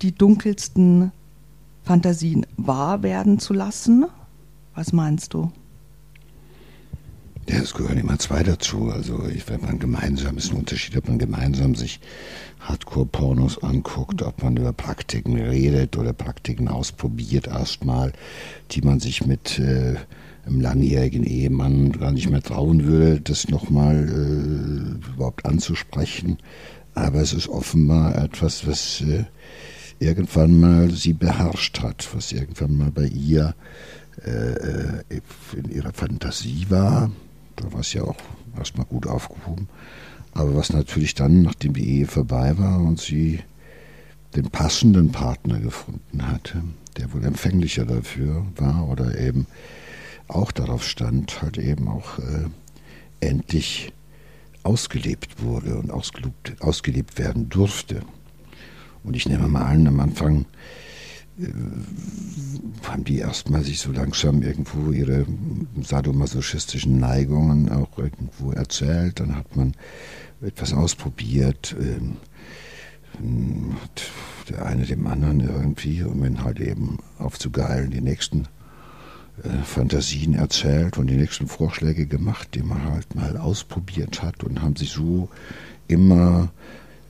die 0.00 0.12
dunkelsten 0.12 1.10
Fantasien 1.82 2.46
wahr 2.56 3.02
werden 3.02 3.40
zu 3.40 3.52
lassen. 3.52 4.06
Was 4.76 4.92
meinst 4.92 5.34
du? 5.34 5.50
Ja, 7.50 7.58
es 7.58 7.74
gehören 7.74 7.98
immer 7.98 8.16
zwei 8.16 8.44
dazu. 8.44 8.90
Also 8.90 9.26
ich, 9.26 9.48
wenn 9.48 9.62
man 9.62 9.80
gemeinsam, 9.80 10.36
ist 10.36 10.52
ein 10.52 10.58
Unterschied, 10.58 10.96
ob 10.96 11.08
man 11.08 11.18
gemeinsam 11.18 11.74
sich 11.74 11.98
Hardcore-Pornos 12.60 13.64
anguckt, 13.64 14.22
ob 14.22 14.40
man 14.44 14.56
über 14.56 14.72
Praktiken 14.72 15.36
redet 15.36 15.96
oder 15.96 16.12
Praktiken 16.12 16.68
ausprobiert 16.68 17.48
erstmal, 17.48 18.12
die 18.70 18.82
man 18.82 19.00
sich 19.00 19.26
mit 19.26 19.58
äh, 19.58 19.96
einem 20.46 20.60
langjährigen 20.60 21.24
Ehemann 21.24 21.90
gar 21.90 22.12
nicht 22.12 22.30
mehr 22.30 22.40
trauen 22.40 22.84
würde, 22.84 23.20
das 23.20 23.48
nochmal 23.48 23.96
äh, 23.96 25.12
überhaupt 25.14 25.44
anzusprechen. 25.44 26.38
Aber 26.94 27.20
es 27.20 27.32
ist 27.32 27.48
offenbar 27.48 28.16
etwas, 28.16 28.64
was 28.64 29.00
äh, 29.00 29.24
irgendwann 29.98 30.60
mal 30.60 30.92
sie 30.92 31.14
beherrscht 31.14 31.80
hat, 31.82 32.14
was 32.14 32.30
irgendwann 32.30 32.76
mal 32.76 32.92
bei 32.92 33.06
ihr 33.06 33.56
äh, 34.24 34.52
äh 34.52 35.20
in 35.56 35.68
ihrer 35.72 35.92
Fantasie 35.92 36.66
war 36.68 37.10
da 37.56 37.72
war 37.72 37.80
es 37.80 37.92
ja 37.92 38.02
auch 38.02 38.16
erstmal 38.56 38.86
gut 38.86 39.06
aufgehoben. 39.06 39.68
Aber 40.32 40.54
was 40.54 40.72
natürlich 40.72 41.14
dann, 41.14 41.42
nachdem 41.42 41.74
die 41.74 41.88
Ehe 41.88 42.06
vorbei 42.06 42.56
war 42.58 42.80
und 42.80 43.00
sie 43.00 43.40
den 44.36 44.50
passenden 44.50 45.10
Partner 45.10 45.58
gefunden 45.58 46.26
hatte, 46.28 46.62
der 46.96 47.12
wohl 47.12 47.24
empfänglicher 47.24 47.84
dafür 47.84 48.46
war 48.56 48.88
oder 48.88 49.18
eben 49.18 49.46
auch 50.28 50.52
darauf 50.52 50.86
stand, 50.86 51.42
halt 51.42 51.58
eben 51.58 51.88
auch 51.88 52.18
äh, 52.18 52.46
endlich 53.20 53.92
ausgelebt 54.62 55.42
wurde 55.42 55.76
und 55.76 55.90
ausgelebt, 55.90 56.56
ausgelebt 56.60 57.18
werden 57.18 57.48
durfte. 57.48 58.02
Und 59.02 59.16
ich 59.16 59.28
nehme 59.28 59.48
mal 59.48 59.64
an, 59.64 59.86
am 59.86 59.98
Anfang 60.00 60.44
haben 62.84 63.04
die 63.04 63.18
erstmal 63.18 63.62
sich 63.62 63.80
so 63.80 63.92
langsam 63.92 64.42
irgendwo 64.42 64.92
ihre 64.92 65.26
sadomasochistischen 65.82 66.98
Neigungen 66.98 67.70
auch 67.70 67.98
irgendwo 67.98 68.52
erzählt. 68.52 69.20
Dann 69.20 69.36
hat 69.36 69.56
man 69.56 69.74
etwas 70.42 70.72
ausprobiert. 70.72 71.74
Ähm, 71.80 72.16
der 74.48 74.66
eine 74.66 74.84
dem 74.84 75.06
anderen 75.06 75.40
irgendwie, 75.40 76.02
um 76.02 76.24
ihn 76.24 76.42
halt 76.42 76.60
eben 76.60 76.98
aufzugeilen, 77.18 77.90
die 77.90 78.00
nächsten 78.00 78.46
äh, 79.42 79.62
Fantasien 79.64 80.34
erzählt 80.34 80.98
und 80.98 81.08
die 81.08 81.16
nächsten 81.16 81.46
Vorschläge 81.46 82.06
gemacht, 82.06 82.54
die 82.54 82.62
man 82.62 82.84
halt 82.84 83.14
mal 83.14 83.36
ausprobiert 83.36 84.22
hat 84.22 84.42
und 84.44 84.62
haben 84.62 84.76
sich 84.76 84.90
so 84.90 85.28
immer 85.88 86.50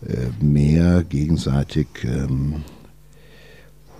äh, 0.07 0.45
mehr 0.45 1.05
gegenseitig 1.05 1.87
ähm, 2.05 2.65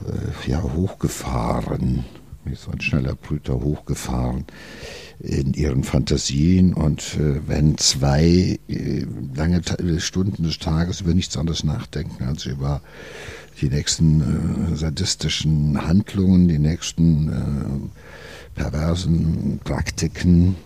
äh, 0.07 0.51
ja, 0.51 0.63
hochgefahren, 0.63 2.05
wie 2.45 2.55
so 2.55 2.71
ein 2.71 2.81
schneller 2.81 3.15
Brüter 3.15 3.61
hochgefahren 3.61 4.45
in 5.19 5.53
ihren 5.55 5.85
Fantasien. 5.85 6.75
Und 6.75 7.17
äh, 7.19 7.41
wenn 7.47 7.77
zwei 7.79 8.59
äh, 8.69 9.07
lange 9.35 9.63
Stunden 9.99 10.45
des 10.45 10.59
Tages 10.59 11.03
über 11.03 11.15
nichts 11.15 11.37
anderes 11.37 11.65
nachdenken 11.65 12.25
als 12.25 12.47
über 12.47 12.81
die 13.61 13.69
nächsten 13.69 14.73
äh, 14.73 14.77
sadistischen 14.77 15.87
Handlungen, 15.87 16.49
die 16.49 16.59
nächsten 16.59 17.29
äh, 17.29 18.59
perversen 18.61 19.61
Praktiken, 19.63 20.57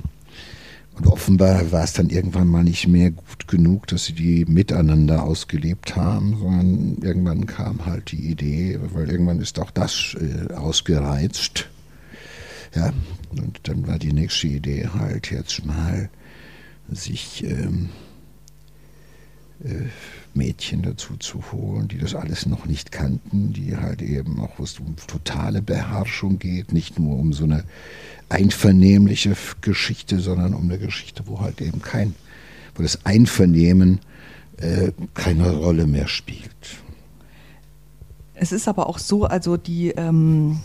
und 0.96 1.06
offenbar 1.08 1.72
war 1.72 1.82
es 1.82 1.92
dann 1.92 2.08
irgendwann 2.08 2.46
mal 2.46 2.62
nicht 2.62 2.86
mehr 2.86 3.10
gut 3.10 3.48
genug, 3.48 3.88
dass 3.88 4.04
sie 4.04 4.12
die 4.12 4.44
miteinander 4.44 5.24
ausgelebt 5.24 5.96
haben, 5.96 6.38
sondern 6.38 6.98
irgendwann 7.02 7.46
kam 7.46 7.84
halt 7.84 8.12
die 8.12 8.30
Idee, 8.30 8.78
weil 8.92 9.10
irgendwann 9.10 9.40
ist 9.40 9.58
auch 9.58 9.70
das 9.72 10.16
äh, 10.20 10.52
ausgereizt. 10.54 11.68
Ja, 12.74 12.92
und 13.30 13.60
dann 13.64 13.86
war 13.86 13.98
die 13.98 14.12
nächste 14.12 14.48
Idee 14.48 14.88
halt 14.92 15.30
jetzt 15.30 15.64
mal 15.64 16.10
sich 16.90 17.44
ähm, 17.44 17.88
äh, 17.90 18.13
Mädchen 20.34 20.82
dazu 20.82 21.16
zu 21.16 21.40
holen, 21.52 21.88
die 21.88 21.98
das 21.98 22.14
alles 22.14 22.46
noch 22.46 22.66
nicht 22.66 22.92
kannten, 22.92 23.52
die 23.52 23.76
halt 23.76 24.02
eben 24.02 24.40
auch, 24.40 24.58
wo 24.58 24.64
es 24.64 24.78
um 24.78 24.96
totale 25.06 25.62
Beherrschung 25.62 26.38
geht, 26.38 26.72
nicht 26.72 26.98
nur 26.98 27.18
um 27.18 27.32
so 27.32 27.44
eine 27.44 27.64
einvernehmliche 28.28 29.36
Geschichte, 29.60 30.20
sondern 30.20 30.54
um 30.54 30.64
eine 30.64 30.78
Geschichte, 30.78 31.24
wo 31.26 31.40
halt 31.40 31.60
eben 31.60 31.80
kein, 31.82 32.14
wo 32.74 32.82
das 32.82 33.06
Einvernehmen 33.06 34.00
äh, 34.56 34.92
keine 35.14 35.50
Rolle 35.50 35.86
mehr 35.86 36.08
spielt. 36.08 36.50
Es 38.34 38.50
ist 38.50 38.66
aber 38.66 38.88
auch 38.88 38.98
so, 38.98 39.24
also 39.24 39.56
die, 39.56 39.90
ähm, 39.90 40.58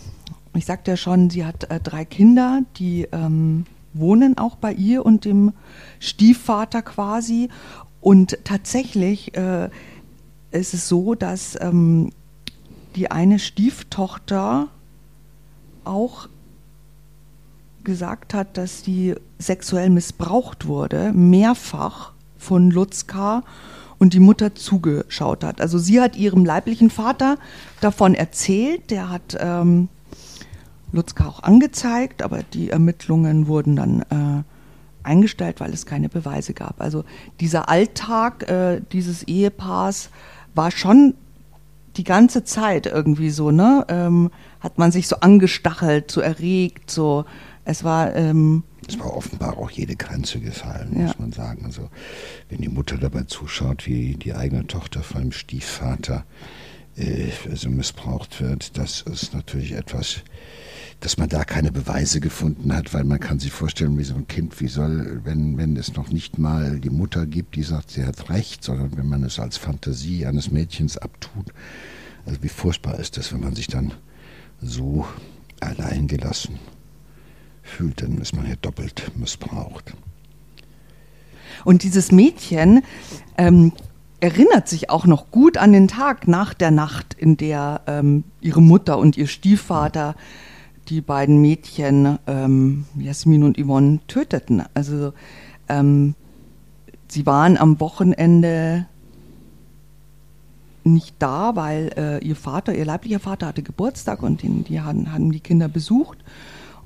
ich 0.54 0.66
sagte 0.66 0.90
ja 0.90 0.96
schon, 0.96 1.30
sie 1.30 1.44
hat 1.44 1.70
äh, 1.70 1.78
drei 1.80 2.04
Kinder, 2.04 2.62
die 2.76 3.06
ähm, 3.12 3.66
wohnen 3.92 4.38
auch 4.38 4.56
bei 4.56 4.72
ihr 4.72 5.04
und 5.06 5.24
dem 5.24 5.52
Stiefvater 5.98 6.82
quasi. 6.82 7.48
Und 8.00 8.38
tatsächlich 8.44 9.36
äh, 9.36 9.68
ist 10.50 10.74
es 10.74 10.88
so, 10.88 11.14
dass 11.14 11.58
ähm, 11.60 12.10
die 12.96 13.10
eine 13.10 13.38
Stieftochter 13.38 14.68
auch 15.84 16.28
gesagt 17.84 18.34
hat, 18.34 18.56
dass 18.56 18.84
sie 18.84 19.14
sexuell 19.38 19.90
missbraucht 19.90 20.66
wurde, 20.66 21.12
mehrfach 21.12 22.12
von 22.36 22.70
Lutzka 22.70 23.42
und 23.98 24.14
die 24.14 24.20
Mutter 24.20 24.54
zugeschaut 24.54 25.44
hat. 25.44 25.60
Also 25.60 25.78
sie 25.78 26.00
hat 26.00 26.16
ihrem 26.16 26.44
leiblichen 26.44 26.90
Vater 26.90 27.36
davon 27.80 28.14
erzählt, 28.14 28.90
der 28.90 29.10
hat 29.10 29.36
ähm, 29.38 29.88
Lutzka 30.92 31.26
auch 31.26 31.42
angezeigt, 31.42 32.22
aber 32.22 32.42
die 32.42 32.70
Ermittlungen 32.70 33.46
wurden 33.46 33.76
dann 33.76 34.02
äh, 34.02 34.42
eingestellt, 35.02 35.60
weil 35.60 35.72
es 35.72 35.86
keine 35.86 36.08
Beweise 36.08 36.54
gab. 36.54 36.80
Also 36.80 37.04
dieser 37.40 37.68
Alltag 37.68 38.48
äh, 38.48 38.80
dieses 38.92 39.22
Ehepaars 39.24 40.10
war 40.54 40.70
schon 40.70 41.14
die 41.96 42.04
ganze 42.04 42.44
Zeit 42.44 42.86
irgendwie 42.86 43.30
so, 43.30 43.50
ne? 43.50 43.84
Ähm, 43.88 44.30
hat 44.60 44.78
man 44.78 44.92
sich 44.92 45.08
so 45.08 45.16
angestachelt, 45.16 46.10
so 46.10 46.20
erregt, 46.20 46.90
so. 46.90 47.24
Es 47.64 47.84
war. 47.84 48.14
Ähm, 48.14 48.64
es 48.88 48.98
war 48.98 49.16
offenbar 49.16 49.58
auch 49.58 49.70
jede 49.70 49.94
Grenze 49.94 50.40
gefallen, 50.40 50.92
ja. 50.94 51.02
muss 51.02 51.18
man 51.18 51.32
sagen. 51.32 51.64
Also, 51.64 51.88
wenn 52.48 52.60
die 52.60 52.68
Mutter 52.68 52.96
dabei 52.96 53.22
zuschaut, 53.24 53.86
wie 53.86 54.14
die 54.14 54.34
eigene 54.34 54.66
Tochter 54.66 55.02
von 55.02 55.20
einem 55.20 55.32
Stiefvater 55.32 56.24
äh, 56.96 57.28
also 57.50 57.68
missbraucht 57.68 58.40
wird, 58.40 58.78
das 58.78 59.02
ist 59.02 59.34
natürlich 59.34 59.72
etwas, 59.72 60.22
dass 61.00 61.16
man 61.16 61.30
da 61.30 61.44
keine 61.44 61.72
Beweise 61.72 62.20
gefunden 62.20 62.74
hat, 62.74 62.92
weil 62.92 63.04
man 63.04 63.18
kann 63.18 63.38
sich 63.38 63.52
vorstellen, 63.52 63.96
wie 63.98 64.04
so 64.04 64.14
ein 64.14 64.28
Kind, 64.28 64.60
wie 64.60 64.68
soll, 64.68 65.20
wenn, 65.24 65.56
wenn 65.56 65.76
es 65.76 65.94
noch 65.94 66.10
nicht 66.10 66.38
mal 66.38 66.78
die 66.78 66.90
Mutter 66.90 67.24
gibt, 67.24 67.56
die 67.56 67.62
sagt, 67.62 67.90
sie 67.90 68.04
hat 68.04 68.28
recht, 68.28 68.62
sondern 68.62 68.96
wenn 68.98 69.08
man 69.08 69.24
es 69.24 69.38
als 69.38 69.56
Fantasie 69.56 70.26
eines 70.26 70.50
Mädchens 70.50 70.98
abtut. 70.98 71.46
Also 72.26 72.42
wie 72.42 72.48
furchtbar 72.48 72.98
ist 72.98 73.16
das, 73.16 73.32
wenn 73.32 73.40
man 73.40 73.54
sich 73.54 73.66
dann 73.66 73.94
so 74.60 75.06
allein 75.60 76.06
gelassen 76.06 76.58
fühlt, 77.62 78.02
dann 78.02 78.18
ist 78.18 78.36
man 78.36 78.46
ja 78.46 78.56
doppelt 78.60 79.10
missbraucht. 79.16 79.94
Und 81.64 81.82
dieses 81.82 82.12
Mädchen 82.12 82.82
ähm, 83.38 83.72
erinnert 84.20 84.68
sich 84.68 84.90
auch 84.90 85.06
noch 85.06 85.30
gut 85.30 85.56
an 85.56 85.72
den 85.72 85.88
Tag 85.88 86.28
nach 86.28 86.52
der 86.52 86.70
Nacht, 86.70 87.14
in 87.14 87.38
der 87.38 87.82
ähm, 87.86 88.24
ihre 88.40 88.60
Mutter 88.60 88.98
und 88.98 89.16
ihr 89.16 89.26
Stiefvater 89.26 90.14
die 90.88 91.00
beiden 91.00 91.40
Mädchen, 91.40 92.18
ähm, 92.26 92.84
Jasmin 92.96 93.44
und 93.44 93.58
Yvonne, 93.58 94.00
töteten. 94.08 94.64
Also 94.74 95.12
ähm, 95.68 96.14
sie 97.08 97.26
waren 97.26 97.56
am 97.56 97.80
Wochenende 97.80 98.86
nicht 100.84 101.16
da, 101.18 101.54
weil 101.56 101.92
äh, 101.96 102.24
ihr 102.26 102.36
Vater, 102.36 102.74
ihr 102.74 102.84
leiblicher 102.84 103.20
Vater 103.20 103.46
hatte 103.46 103.62
Geburtstag 103.62 104.22
und 104.22 104.42
den, 104.42 104.64
die 104.64 104.80
haben, 104.80 105.12
haben 105.12 105.30
die 105.30 105.40
Kinder 105.40 105.68
besucht 105.68 106.18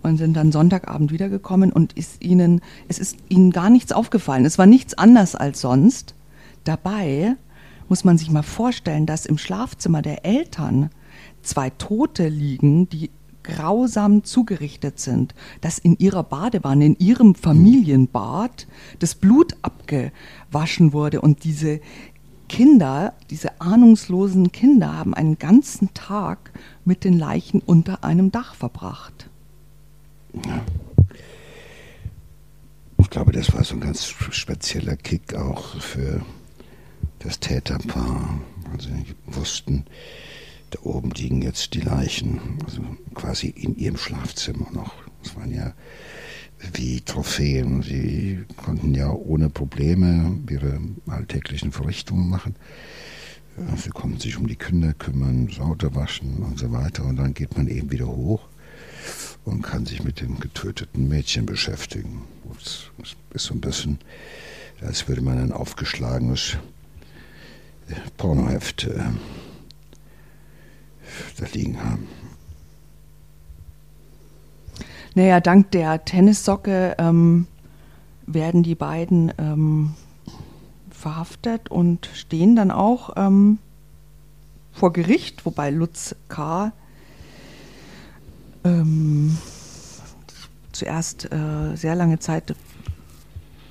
und 0.02 0.18
sind 0.18 0.34
dann 0.34 0.52
Sonntagabend 0.52 1.12
wiedergekommen 1.12 1.72
und 1.72 1.94
ist 1.94 2.22
ihnen, 2.22 2.60
es 2.88 2.98
ist 2.98 3.16
ihnen 3.28 3.50
gar 3.50 3.70
nichts 3.70 3.92
aufgefallen. 3.92 4.44
Es 4.44 4.58
war 4.58 4.66
nichts 4.66 4.94
anders 4.94 5.34
als 5.34 5.60
sonst. 5.60 6.14
Dabei 6.64 7.36
muss 7.88 8.04
man 8.04 8.18
sich 8.18 8.30
mal 8.30 8.42
vorstellen, 8.42 9.06
dass 9.06 9.26
im 9.26 9.38
Schlafzimmer 9.38 10.02
der 10.02 10.24
Eltern 10.24 10.90
zwei 11.42 11.70
Tote 11.70 12.28
liegen, 12.28 12.88
die 12.88 13.10
grausam 13.44 14.24
zugerichtet 14.24 14.98
sind, 14.98 15.34
dass 15.60 15.78
in 15.78 15.96
ihrer 15.98 16.24
Badewanne, 16.24 16.86
in 16.86 16.96
ihrem 16.98 17.34
Familienbad 17.34 18.66
das 18.98 19.14
Blut 19.14 19.54
abgewaschen 19.62 20.92
wurde 20.92 21.20
und 21.20 21.44
diese 21.44 21.80
Kinder, 22.48 23.14
diese 23.30 23.60
ahnungslosen 23.60 24.52
Kinder 24.52 24.96
haben 24.96 25.14
einen 25.14 25.38
ganzen 25.38 25.94
Tag 25.94 26.50
mit 26.84 27.04
den 27.04 27.18
Leichen 27.18 27.60
unter 27.60 28.04
einem 28.04 28.32
Dach 28.32 28.54
verbracht. 28.54 29.28
Ja. 30.46 30.60
Ich 32.98 33.10
glaube, 33.10 33.32
das 33.32 33.52
war 33.52 33.64
so 33.64 33.74
ein 33.74 33.80
ganz 33.80 34.06
spezieller 34.06 34.96
Kick 34.96 35.34
auch 35.34 35.80
für 35.80 36.24
das 37.20 37.40
Täterpaar. 37.40 38.40
Also 38.72 38.88
wussten, 39.26 39.84
da 40.70 40.80
oben 40.82 41.10
liegen 41.10 41.42
jetzt 41.42 41.74
die 41.74 41.80
Leichen, 41.80 42.58
also 42.64 42.82
quasi 43.14 43.48
in 43.48 43.76
ihrem 43.76 43.96
Schlafzimmer 43.96 44.68
noch. 44.72 44.94
Das 45.22 45.36
waren 45.36 45.52
ja 45.52 45.72
wie 46.72 47.00
Trophäen. 47.00 47.82
Sie 47.82 48.44
konnten 48.56 48.94
ja 48.94 49.10
ohne 49.10 49.50
Probleme 49.50 50.38
ihre 50.50 50.80
alltäglichen 51.06 51.72
Verrichtungen 51.72 52.28
machen. 52.28 52.56
Sie 53.76 53.90
konnten 53.90 54.18
sich 54.18 54.36
um 54.36 54.48
die 54.48 54.56
Kinder 54.56 54.94
kümmern, 54.94 55.48
Sauter 55.48 55.94
waschen 55.94 56.38
und 56.38 56.58
so 56.58 56.72
weiter. 56.72 57.04
Und 57.04 57.16
dann 57.16 57.34
geht 57.34 57.56
man 57.56 57.68
eben 57.68 57.92
wieder 57.92 58.06
hoch 58.06 58.48
und 59.44 59.62
kann 59.62 59.86
sich 59.86 60.02
mit 60.02 60.20
dem 60.20 60.40
getöteten 60.40 61.08
Mädchen 61.08 61.46
beschäftigen. 61.46 62.22
Das 62.58 62.90
ist 63.32 63.44
so 63.44 63.54
ein 63.54 63.60
bisschen, 63.60 63.98
als 64.80 65.06
würde 65.06 65.22
man 65.22 65.38
ein 65.38 65.52
aufgeschlagenes 65.52 66.56
Pornoheft 68.16 68.84
äh, 68.84 69.00
da 71.38 71.46
liegen 71.52 71.82
haben. 71.82 72.06
Naja, 75.14 75.40
dank 75.40 75.70
der 75.70 76.04
Tennissocke 76.04 76.96
ähm, 76.98 77.46
werden 78.26 78.62
die 78.62 78.74
beiden 78.74 79.32
ähm, 79.38 79.94
verhaftet 80.90 81.70
und 81.70 82.08
stehen 82.14 82.56
dann 82.56 82.70
auch 82.70 83.10
ähm, 83.16 83.58
vor 84.72 84.92
Gericht, 84.92 85.46
wobei 85.46 85.70
Lutz 85.70 86.16
K. 86.28 86.72
Ähm, 88.64 89.38
zuerst 90.72 91.32
äh, 91.32 91.76
sehr 91.76 91.94
lange 91.94 92.18
Zeit 92.18 92.54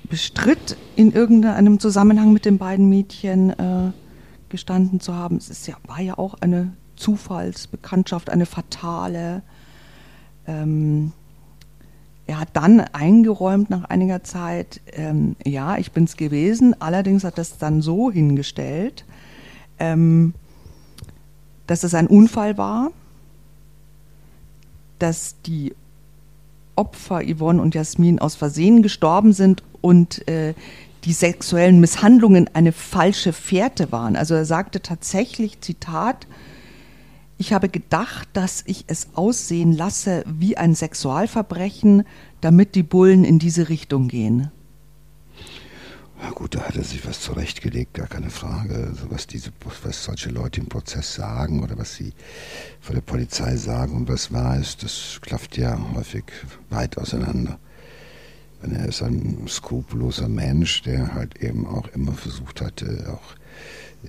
bestritt, 0.08 0.76
in 0.96 1.12
irgendeinem 1.12 1.78
Zusammenhang 1.78 2.32
mit 2.32 2.44
den 2.44 2.56
beiden 2.56 2.88
Mädchen 2.88 3.50
äh, 3.50 3.92
gestanden 4.48 5.00
zu 5.00 5.14
haben. 5.14 5.36
Es 5.36 5.50
ist 5.50 5.66
ja, 5.66 5.76
war 5.86 6.00
ja 6.00 6.16
auch 6.16 6.34
eine 6.40 6.72
Zufallsbekanntschaft, 6.96 8.30
eine 8.30 8.46
fatale. 8.46 9.42
Ähm, 10.46 11.12
er 12.26 12.40
hat 12.40 12.48
dann 12.54 12.80
eingeräumt 12.80 13.68
nach 13.70 13.84
einiger 13.84 14.24
Zeit, 14.24 14.80
ähm, 14.92 15.36
ja, 15.44 15.76
ich 15.76 15.92
bin 15.92 16.04
es 16.04 16.16
gewesen, 16.16 16.80
allerdings 16.80 17.24
hat 17.24 17.36
das 17.36 17.58
dann 17.58 17.82
so 17.82 18.10
hingestellt, 18.10 19.04
ähm, 19.78 20.32
dass 21.66 21.84
es 21.84 21.94
ein 21.94 22.06
Unfall 22.06 22.56
war, 22.56 22.90
dass 24.98 25.36
die 25.42 25.74
Opfer 26.76 27.22
Yvonne 27.22 27.60
und 27.60 27.74
Jasmin 27.74 28.18
aus 28.18 28.34
Versehen 28.34 28.82
gestorben 28.82 29.32
sind 29.32 29.62
und 29.80 30.26
äh, 30.28 30.54
die 31.04 31.12
sexuellen 31.12 31.80
Misshandlungen 31.80 32.48
eine 32.54 32.72
falsche 32.72 33.32
Fährte 33.32 33.92
waren. 33.92 34.16
Also 34.16 34.34
er 34.34 34.46
sagte 34.46 34.80
tatsächlich, 34.80 35.60
Zitat, 35.60 36.26
ich 37.44 37.52
habe 37.52 37.68
gedacht, 37.68 38.26
dass 38.32 38.62
ich 38.66 38.84
es 38.86 39.08
aussehen 39.12 39.72
lasse 39.72 40.24
wie 40.26 40.56
ein 40.56 40.74
Sexualverbrechen, 40.74 42.04
damit 42.40 42.74
die 42.74 42.82
Bullen 42.82 43.22
in 43.22 43.38
diese 43.38 43.68
Richtung 43.68 44.08
gehen. 44.08 44.50
Ja 46.22 46.30
gut, 46.30 46.54
da 46.54 46.60
hat 46.60 46.76
er 46.76 46.84
sich 46.84 47.06
was 47.06 47.20
zurechtgelegt, 47.20 47.92
gar 47.92 48.06
keine 48.06 48.30
Frage. 48.30 48.86
Also 48.88 49.10
was, 49.10 49.26
diese, 49.26 49.50
was 49.82 50.04
solche 50.04 50.30
Leute 50.30 50.60
im 50.60 50.68
Prozess 50.68 51.12
sagen 51.12 51.62
oder 51.62 51.76
was 51.76 51.94
sie 51.94 52.14
vor 52.80 52.94
der 52.94 53.02
Polizei 53.02 53.56
sagen 53.56 53.94
und 53.94 54.08
was 54.08 54.32
wahr 54.32 54.58
ist, 54.58 54.82
das 54.82 55.18
klafft 55.20 55.58
ja 55.58 55.78
häufig 55.94 56.24
weit 56.70 56.96
auseinander. 56.96 57.58
Er 58.62 58.86
ist 58.86 59.02
ein 59.02 59.44
skrupelloser 59.48 60.28
Mensch, 60.28 60.80
der 60.80 61.12
halt 61.12 61.42
eben 61.42 61.66
auch 61.66 61.88
immer 61.88 62.14
versucht 62.14 62.62
hatte, 62.62 63.12
auch 63.12 63.36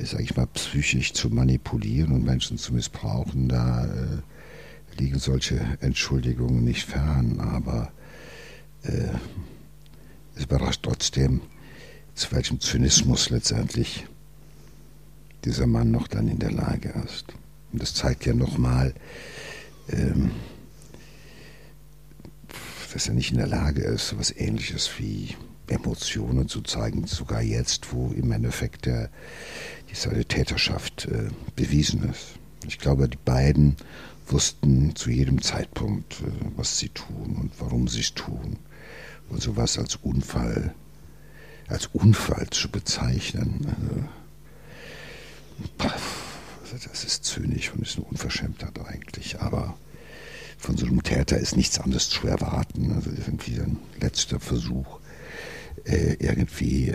sage 0.03 0.23
ich 0.23 0.35
mal, 0.35 0.47
psychisch 0.47 1.13
zu 1.13 1.29
manipulieren 1.29 2.11
und 2.11 2.23
Menschen 2.23 2.57
zu 2.57 2.73
missbrauchen, 2.73 3.49
da 3.49 3.85
äh, 3.85 4.99
liegen 4.99 5.19
solche 5.19 5.59
Entschuldigungen 5.81 6.63
nicht 6.63 6.85
fern, 6.85 7.39
aber 7.39 7.91
äh, 8.83 9.09
es 10.35 10.43
überrascht 10.43 10.81
trotzdem, 10.83 11.41
zu 12.13 12.31
welchem 12.31 12.59
Zynismus 12.59 13.29
letztendlich 13.29 14.05
dieser 15.43 15.67
Mann 15.67 15.91
noch 15.91 16.07
dann 16.07 16.27
in 16.27 16.39
der 16.39 16.51
Lage 16.51 16.93
ist. 17.05 17.25
Und 17.71 17.81
das 17.81 17.93
zeigt 17.93 18.25
ja 18.25 18.33
nochmal, 18.33 18.93
ähm, 19.89 20.31
dass 22.93 23.07
er 23.07 23.13
nicht 23.13 23.31
in 23.31 23.37
der 23.37 23.47
Lage 23.47 23.81
ist, 23.81 24.07
so 24.07 24.15
etwas 24.15 24.31
Ähnliches 24.31 24.89
wie 24.97 25.35
Emotionen 25.67 26.47
zu 26.47 26.61
zeigen, 26.61 27.05
sogar 27.07 27.41
jetzt, 27.41 27.91
wo 27.91 28.11
im 28.11 28.31
Endeffekt 28.31 28.85
der, 28.85 29.09
die 29.91 30.25
Täterschaft 30.25 31.05
äh, 31.05 31.29
bewiesen 31.55 32.09
ist. 32.09 32.39
Ich 32.67 32.79
glaube, 32.79 33.07
die 33.07 33.17
beiden 33.23 33.75
wussten 34.27 34.95
zu 34.95 35.09
jedem 35.09 35.41
Zeitpunkt, 35.41 36.21
äh, 36.21 36.31
was 36.55 36.79
sie 36.79 36.89
tun 36.89 37.37
und 37.39 37.51
warum 37.59 37.87
sie 37.87 38.01
es 38.01 38.13
tun. 38.13 38.57
Und 39.29 39.41
sowas 39.41 39.77
als 39.77 39.95
Unfall, 39.97 40.73
als 41.67 41.87
Unfall 41.87 42.47
zu 42.51 42.69
bezeichnen, 42.69 43.65
also, 45.79 45.95
also 46.63 46.89
das 46.89 47.03
ist 47.03 47.23
zynisch 47.23 47.71
und 47.71 47.81
ist 47.81 47.97
eine 47.97 48.05
Unverschämtheit 48.05 48.77
eigentlich. 48.85 49.39
Aber 49.39 49.75
von 50.57 50.77
so 50.77 50.85
einem 50.85 51.03
Täter 51.03 51.37
ist 51.37 51.55
nichts 51.55 51.79
anderes 51.79 52.09
zu 52.09 52.27
erwarten. 52.27 52.91
Also 52.93 53.09
irgendwie 53.11 53.59
ein 53.59 53.77
letzter 53.99 54.39
Versuch, 54.39 54.99
äh, 55.85 56.15
irgendwie 56.19 56.93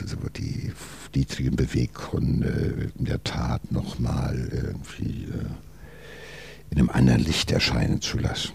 also 0.00 0.16
die 0.36 0.72
niedrigen 1.14 1.56
Beweggründe 1.56 2.90
in 2.98 3.04
der 3.04 3.22
Tat 3.22 3.70
nochmal 3.70 4.48
irgendwie 4.50 5.24
äh, 5.24 6.70
in 6.70 6.78
einem 6.78 6.90
anderen 6.90 7.22
Licht 7.22 7.50
erscheinen 7.50 8.00
zu 8.00 8.18
lassen. 8.18 8.52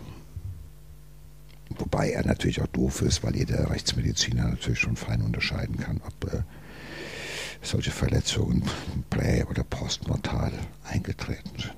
Wobei 1.78 2.12
er 2.12 2.26
natürlich 2.26 2.62
auch 2.62 2.68
doof 2.68 3.02
ist, 3.02 3.24
weil 3.24 3.36
jeder 3.36 3.70
Rechtsmediziner 3.70 4.48
natürlich 4.48 4.80
schon 4.80 4.96
fein 4.96 5.22
unterscheiden 5.22 5.78
kann, 5.78 6.02
ob 6.06 6.34
äh, 6.34 6.42
solche 7.62 7.92
Verletzungen 7.92 8.64
prä- 9.12 9.46
oder 9.46 9.64
postmortal 9.64 10.52
eingetreten 10.84 11.52
sind. 11.60 11.76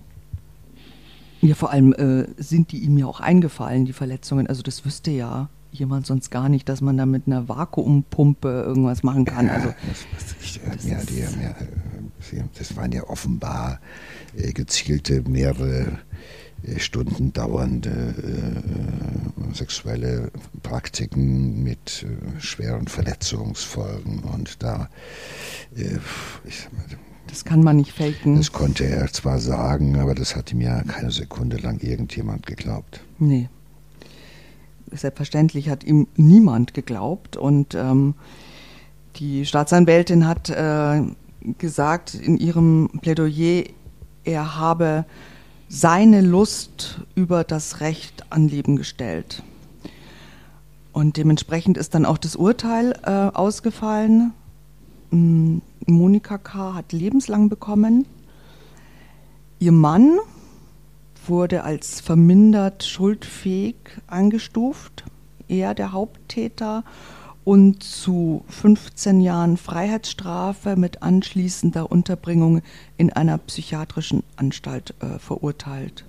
Ja, 1.41 1.55
vor 1.55 1.71
allem 1.71 1.93
äh, 1.93 2.27
sind 2.37 2.71
die 2.71 2.79
ihm 2.79 2.97
ja 2.97 3.05
auch 3.05 3.21
eingefallen, 3.21 3.85
die 3.85 3.93
Verletzungen. 3.93 4.47
Also 4.47 4.61
das 4.61 4.85
wüsste 4.85 5.11
ja 5.11 5.49
jemand 5.71 6.05
sonst 6.05 6.31
gar 6.31 6.49
nicht, 6.49 6.67
dass 6.69 6.81
man 6.81 6.97
da 6.97 7.05
mit 7.05 7.27
einer 7.27 7.47
Vakuumpumpe 7.47 8.63
irgendwas 8.65 9.03
machen 9.03 9.25
kann. 9.25 9.47
Ja, 9.47 9.53
also, 9.53 9.73
das, 9.87 10.59
das, 10.75 10.83
mehr, 10.83 11.03
die, 11.03 11.37
mehr, 11.37 11.55
das 12.57 12.75
waren 12.75 12.91
ja 12.91 13.03
offenbar 13.03 13.79
äh, 14.35 14.51
gezielte, 14.51 15.23
mehrere 15.27 15.99
äh, 16.63 16.79
Stunden 16.79 17.33
dauernde 17.33 17.89
äh, 17.89 19.55
sexuelle 19.55 20.31
Praktiken 20.63 21.63
mit 21.63 22.03
äh, 22.03 22.41
schweren 22.41 22.87
Verletzungsfolgen. 22.87 24.19
Und 24.23 24.61
da, 24.63 24.89
äh, 25.75 25.99
ich 26.45 26.67
das 27.27 27.45
kann 27.45 27.61
man 27.61 27.75
nicht 27.75 27.91
faken. 27.91 28.37
Das 28.37 28.51
konnte 28.51 28.85
er 28.85 29.07
zwar 29.13 29.37
sagen, 29.37 29.99
aber 29.99 30.15
das 30.15 30.35
hat 30.35 30.51
ihm 30.51 30.61
ja 30.61 30.81
keine 30.81 31.11
Sekunde 31.11 31.57
lang 31.57 31.79
irgendjemand 31.79 32.47
geglaubt. 32.47 33.01
Nee 33.19 33.49
selbstverständlich 34.91 35.69
hat 35.69 35.83
ihm 35.83 36.07
niemand 36.15 36.73
geglaubt. 36.73 37.37
Und 37.37 37.75
ähm, 37.75 38.15
die 39.15 39.45
Staatsanwältin 39.45 40.27
hat 40.27 40.49
äh, 40.49 41.01
gesagt 41.57 42.15
in 42.15 42.37
ihrem 42.37 42.89
Plädoyer, 43.01 43.63
er 44.23 44.57
habe 44.57 45.05
seine 45.67 46.21
Lust 46.21 47.01
über 47.15 47.43
das 47.43 47.79
Recht 47.79 48.31
an 48.31 48.47
Leben 48.47 48.75
gestellt. 48.75 49.43
Und 50.91 51.17
dementsprechend 51.17 51.77
ist 51.77 51.93
dann 51.93 52.05
auch 52.05 52.17
das 52.17 52.35
Urteil 52.35 52.93
äh, 53.03 53.09
ausgefallen. 53.09 54.33
Hm, 55.11 55.61
Monika 55.85 56.37
K. 56.37 56.73
hat 56.73 56.91
lebenslang 56.91 57.49
bekommen. 57.49 58.05
Ihr 59.59 59.71
Mann 59.71 60.17
wurde 61.29 61.63
als 61.63 62.01
vermindert 62.01 62.83
schuldfähig 62.83 63.75
eingestuft, 64.07 65.03
er 65.47 65.73
der 65.73 65.91
Haupttäter, 65.91 66.83
und 67.49 67.81
zu 67.81 68.43
15 68.49 69.21
Jahren 69.21 69.57
Freiheitsstrafe 69.57 70.75
mit 70.75 71.01
anschließender 71.01 71.91
Unterbringung 71.91 72.61
in 72.97 73.11
einer 73.11 73.39
psychiatrischen 73.39 74.21
Anstalt 74.35 74.93
äh, 74.99 75.17
verurteilt. 75.17 76.05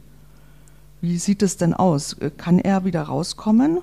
Wie 1.00 1.16
sieht 1.16 1.42
es 1.42 1.56
denn 1.56 1.72
aus? 1.72 2.16
Kann 2.36 2.58
er 2.58 2.84
wieder 2.84 3.04
rauskommen? 3.04 3.78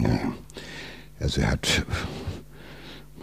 Ja, 0.00 0.18
also 1.20 1.42
er 1.42 1.52
hat, 1.52 1.86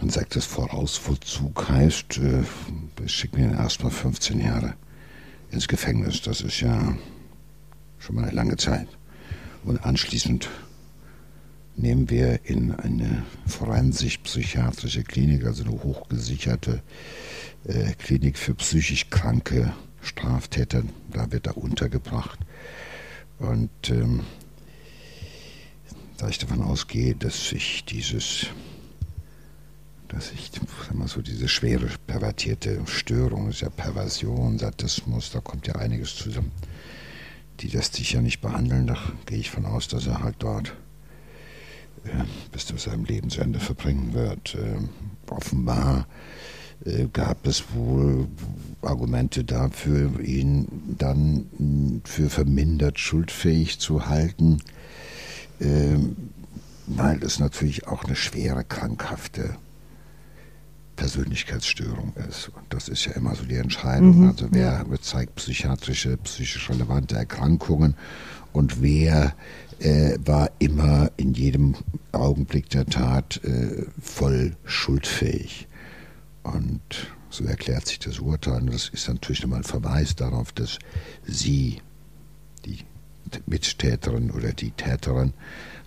man 0.00 0.08
sagt, 0.08 0.34
das 0.34 0.46
Vorausvollzug 0.46 1.68
heißt, 1.68 2.18
äh, 2.18 2.44
schicken 3.06 3.42
ihn 3.42 3.54
erstmal 3.54 3.92
15 3.92 4.40
Jahre 4.40 4.74
ins 5.50 5.68
Gefängnis. 5.68 6.22
Das 6.22 6.40
ist 6.40 6.60
ja 6.60 6.96
schon 7.98 8.16
mal 8.16 8.24
eine 8.24 8.32
lange 8.32 8.56
Zeit. 8.56 8.88
Und 9.64 9.84
anschließend 9.84 10.48
nehmen 11.76 12.08
wir 12.08 12.40
in 12.44 12.72
eine 12.74 13.24
forensisch-psychiatrische 13.46 15.02
Klinik, 15.02 15.44
also 15.44 15.64
eine 15.64 15.72
hochgesicherte 15.82 16.82
äh, 17.64 17.92
Klinik 17.94 18.38
für 18.38 18.54
psychisch 18.54 19.10
kranke 19.10 19.72
Straftäter. 20.02 20.82
Da 21.12 21.30
wird 21.32 21.46
er 21.46 21.56
untergebracht. 21.56 22.38
Und 23.38 23.70
ähm, 23.90 24.20
da 26.16 26.28
ich 26.28 26.38
davon 26.38 26.62
ausgehe, 26.62 27.14
dass 27.14 27.48
sich 27.50 27.84
dieses 27.84 28.46
dass 30.08 30.32
ich, 30.32 30.50
sag 30.52 30.94
mal 30.94 31.08
so, 31.08 31.22
diese 31.22 31.48
schwere, 31.48 31.88
pervertierte 32.06 32.80
Störung, 32.86 33.48
ist 33.48 33.60
ja 33.60 33.70
Perversion, 33.70 34.58
Sadismus, 34.58 35.30
da 35.30 35.40
kommt 35.40 35.66
ja 35.66 35.76
einiges 35.76 36.16
zusammen. 36.16 36.52
Die 37.60 37.68
lässt 37.68 37.94
sich 37.94 38.12
ja 38.12 38.20
nicht 38.20 38.40
behandeln, 38.40 38.86
da 38.86 38.96
gehe 39.24 39.38
ich 39.38 39.50
von 39.50 39.64
aus, 39.64 39.88
dass 39.88 40.06
er 40.06 40.22
halt 40.22 40.36
dort 40.40 40.74
äh, 42.04 42.24
bis 42.52 42.66
zu 42.66 42.76
seinem 42.76 43.04
Lebensende 43.04 43.58
verbringen 43.58 44.12
wird. 44.12 44.54
Äh, 44.54 45.32
offenbar 45.32 46.06
äh, 46.84 47.06
gab 47.12 47.46
es 47.46 47.64
wohl 47.74 48.28
Argumente 48.82 49.44
dafür, 49.44 50.20
ihn 50.20 50.94
dann 50.98 52.02
für 52.04 52.30
vermindert 52.30 52.98
schuldfähig 52.98 53.78
zu 53.78 54.06
halten, 54.06 54.58
ähm, 55.60 56.16
weil 56.86 57.22
es 57.24 57.40
natürlich 57.40 57.88
auch 57.88 58.04
eine 58.04 58.14
schwere, 58.14 58.62
krankhafte 58.62 59.56
Persönlichkeitsstörung 60.96 62.14
ist. 62.28 62.48
Und 62.48 62.64
das 62.70 62.88
ist 62.88 63.04
ja 63.04 63.12
immer 63.12 63.34
so 63.34 63.44
die 63.44 63.56
Entscheidung. 63.56 64.22
Mhm, 64.22 64.28
also 64.28 64.48
wer 64.50 64.84
ja. 64.90 65.00
zeigt 65.00 65.36
psychiatrische, 65.36 66.16
psychisch 66.16 66.68
relevante 66.70 67.16
Erkrankungen 67.16 67.94
und 68.52 68.82
wer 68.82 69.34
äh, 69.78 70.16
war 70.24 70.50
immer 70.58 71.10
in 71.16 71.34
jedem 71.34 71.74
Augenblick 72.12 72.70
der 72.70 72.86
Tat 72.86 73.40
äh, 73.44 73.84
voll 74.00 74.56
schuldfähig. 74.64 75.68
Und 76.42 76.80
so 77.28 77.44
erklärt 77.44 77.86
sich 77.86 77.98
das 77.98 78.18
Urteil. 78.18 78.62
Und 78.62 78.72
das 78.72 78.88
ist 78.88 79.08
natürlich 79.08 79.42
nochmal 79.42 79.60
ein 79.60 79.64
Verweis 79.64 80.16
darauf, 80.16 80.52
dass 80.52 80.78
sie, 81.26 81.82
die 82.64 82.78
Mittäterin 83.46 84.30
oder 84.30 84.52
die 84.52 84.70
Täterin, 84.70 85.32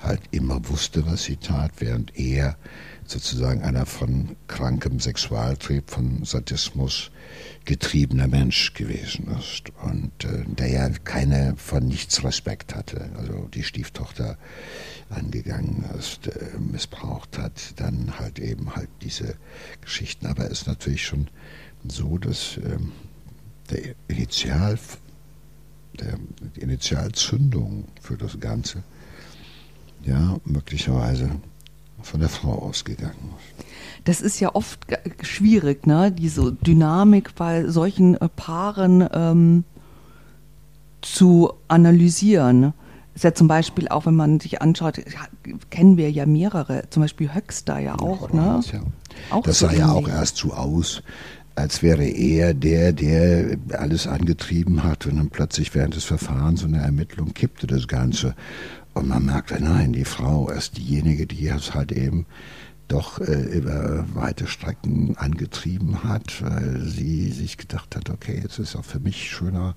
halt 0.02 0.22
immer 0.32 0.68
wusste, 0.70 1.06
was 1.06 1.24
sie 1.24 1.38
tat, 1.38 1.72
während 1.80 2.18
er 2.18 2.58
sozusagen 3.06 3.64
einer 3.64 3.86
von 3.86 4.36
krankem 4.48 5.00
Sexualtrieb, 5.00 5.90
von 5.90 6.24
Sadismus 6.24 7.12
getriebener 7.66 8.28
Mensch 8.28 8.74
gewesen 8.74 9.28
ist 9.40 9.72
und 9.82 10.12
äh, 10.26 10.46
der 10.46 10.68
ja 10.68 10.90
keine 10.90 11.56
von 11.58 11.86
nichts 11.86 12.24
Respekt 12.24 12.76
hatte, 12.76 13.10
also 13.18 13.48
die 13.54 13.64
Stieftochter 13.64 14.38
angegangen 15.10 15.86
ist, 15.98 16.28
äh, 16.28 16.58
missbraucht 16.60 17.38
hat, 17.38 17.74
dann 17.78 18.20
halt 18.20 18.40
eben 18.40 18.76
halt 18.76 18.90
diese 19.02 19.36
Geschichten. 19.82 20.28
Aber 20.28 20.46
es 20.46 20.62
ist 20.62 20.68
natürlich 20.68 21.06
schon 21.06 21.28
so, 21.88 22.18
dass 22.18 22.58
äh, 22.58 22.78
der 23.72 23.96
Initial, 24.08 24.78
der, 26.02 26.18
die 26.56 26.62
Initialzündung 26.62 27.86
für 28.02 28.18
das 28.18 28.40
Ganze 28.40 28.84
ja 30.04 30.38
möglicherweise 30.46 31.30
von 32.02 32.20
der 32.20 32.30
Frau 32.30 32.54
ausgegangen 32.54 33.34
ist. 33.38 33.66
Das 34.06 34.22
ist 34.22 34.40
ja 34.40 34.56
oft 34.56 34.80
schwierig, 35.22 35.86
ne? 35.86 36.12
diese 36.12 36.54
Dynamik 36.54 37.36
bei 37.36 37.68
solchen 37.68 38.16
äh, 38.16 38.30
Paaren 38.30 39.08
ähm, 39.12 39.64
zu 41.02 41.54
analysieren. 41.68 42.74
Ist 43.16 43.24
ja 43.24 43.34
zum 43.34 43.50
Beispiel 43.50 43.90
auch, 43.90 44.06
wenn 44.06 44.16
man 44.16 44.40
sich 44.40 44.62
anschaut, 44.62 45.02
kennen 45.70 45.98
wir 45.98 46.10
ja 46.10 46.26
mehrere, 46.26 46.84
zum 46.90 47.02
Beispiel 47.02 47.34
Höxter 47.34 47.80
ja 47.80 48.00
auch. 48.00 48.34
Ja, 48.34 48.36
ne? 48.36 48.62
Ja. 48.72 48.82
Auch 49.30 49.44
das 49.44 49.60
so 49.60 49.68
sah 49.68 49.74
ja 49.74 49.92
auch 49.92 50.08
erst 50.08 50.38
so 50.38 50.54
aus, 50.54 51.04
als 51.60 51.84
wäre 51.84 52.06
er 52.06 52.54
der, 52.54 52.94
der 52.94 53.58
alles 53.74 54.08
angetrieben 54.08 54.84
hat 54.84 55.06
und 55.06 55.18
dann 55.18 55.30
plötzlich 55.30 55.76
während 55.76 55.96
des 55.96 56.06
Verfahrens 56.06 56.64
und 56.64 56.72
der 56.72 56.84
Ermittlung 56.84 57.34
kippte 57.34 57.68
das 57.68 57.88
Ganze. 57.88 58.34
Und 58.94 59.08
man 59.10 59.26
merkte, 59.26 59.62
nein, 59.62 59.94
die 59.94 60.06
Frau 60.06 60.50
ist 60.50 60.78
diejenige, 60.78 61.28
die 61.28 61.48
es 61.48 61.74
halt 61.74 61.92
eben 61.92 62.26
doch 62.88 63.20
äh, 63.20 63.44
über 63.58 64.06
weite 64.14 64.48
Strecken 64.48 65.16
angetrieben 65.18 66.04
hat, 66.04 66.42
weil 66.42 66.82
sie 66.82 67.30
sich 67.30 67.58
gedacht 67.58 67.96
hat, 67.96 68.10
okay, 68.10 68.42
es 68.44 68.58
ist 68.58 68.76
auch 68.76 68.86
für 68.86 69.00
mich 69.00 69.30
schöner, 69.30 69.76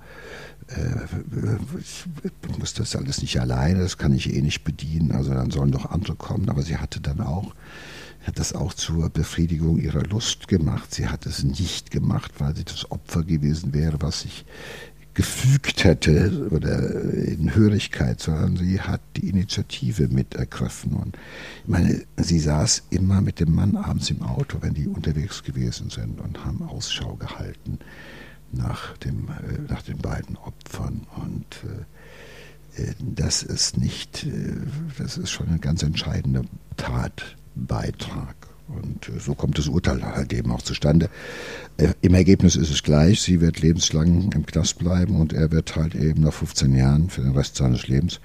äh, 0.69 1.79
ich 1.79 2.59
muss 2.59 2.75
das 2.75 2.97
alles 2.97 3.21
nicht 3.21 3.39
alleine, 3.39 3.81
das 3.81 3.99
kann 3.99 4.15
ich 4.15 4.33
eh 4.33 4.41
nicht 4.41 4.65
bedienen, 4.65 5.13
also 5.13 5.35
dann 5.35 5.51
sollen 5.51 5.73
doch 5.73 5.91
andere 5.91 6.15
kommen. 6.15 6.49
Aber 6.49 6.63
sie 6.63 6.79
hatte 6.79 7.01
dann 7.01 7.21
auch 7.21 7.55
hat 8.25 8.39
das 8.39 8.55
auch 8.55 8.75
zur 8.75 9.11
Befriedigung 9.11 9.79
ihrer 9.79 10.05
Lust 10.05 10.49
gemacht. 10.49 10.95
Sie 10.95 11.09
hat 11.09 11.27
es 11.27 11.43
nicht 11.43 11.91
gemacht, 11.91 12.33
weil 12.39 12.55
sie 12.55 12.65
das 12.65 12.91
Opfer 12.91 13.25
gewesen 13.25 13.75
wäre, 13.75 14.01
was 14.01 14.23
sich 14.23 14.45
gefügt 15.15 15.85
hätte 15.85 16.49
oder 16.51 17.03
in 17.03 17.55
Hörigkeit, 17.55 18.21
sondern 18.21 18.57
sie 18.57 18.81
hat 18.81 19.01
die 19.17 19.29
Initiative 19.29 20.09
mit 20.09 20.35
ergriffen. 20.35 20.95
Und 20.95 21.17
ich 21.65 21.69
meine, 21.69 22.03
sie 22.17 22.39
saß 22.39 22.85
immer 22.91 23.21
mit 23.21 23.41
dem 23.41 23.55
Mann 23.55 23.77
abends 23.77 24.11
im 24.11 24.23
Auto, 24.23 24.59
wenn 24.63 24.75
die 24.75 24.87
unterwegs 24.87 25.43
gewesen 25.43 25.91
sind 25.91 26.21
und 26.21 26.45
haben 26.45 26.63
Ausschau 26.63 27.17
gehalten 27.17 27.79
nach, 28.53 28.97
dem, 28.99 29.29
äh, 29.29 29.71
nach 29.71 29.83
den 29.83 29.99
beiden 29.99 30.37
Opfern. 30.37 31.07
Und 31.17 31.47
äh, 32.79 32.83
äh 32.83 32.95
das 33.01 33.43
ist 33.43 33.77
nicht, 33.77 34.27
das 34.99 35.19
ist 35.19 35.31
schon 35.31 35.49
ein 35.49 35.61
ganz 35.61 35.83
entscheidender 35.83 36.45
Tatbeitrag. 37.55 38.37
Und 38.69 39.09
äh, 39.09 39.19
so 39.19 39.35
kommt 39.35 39.59
das 39.59 39.69
Urteil 39.69 40.03
halt 40.03 40.33
eben 40.33 40.51
auch 40.51 40.63
zustande. 40.63 41.11
Äh, 41.77 41.89
Im 42.01 42.15
Ergebnis 42.15 42.57
ist 42.57 42.71
es 42.71 42.83
gleich. 42.83 43.21
Sie 43.21 43.41
wird 43.41 43.61
lebenslang 43.61 44.33
im 44.33 44.47
Knast 44.47 44.79
bleiben 44.79 45.17
und 45.17 45.33
er 45.33 45.51
wird 45.51 45.77
halt 45.77 45.95
eben 45.95 46.23
nach 46.23 46.33
15 46.33 46.75
Jahren 46.75 47.11
für 47.11 47.23
den 47.23 47.33
Rest 47.33 47.57
seines 47.57 47.89
Lebens 47.89 48.21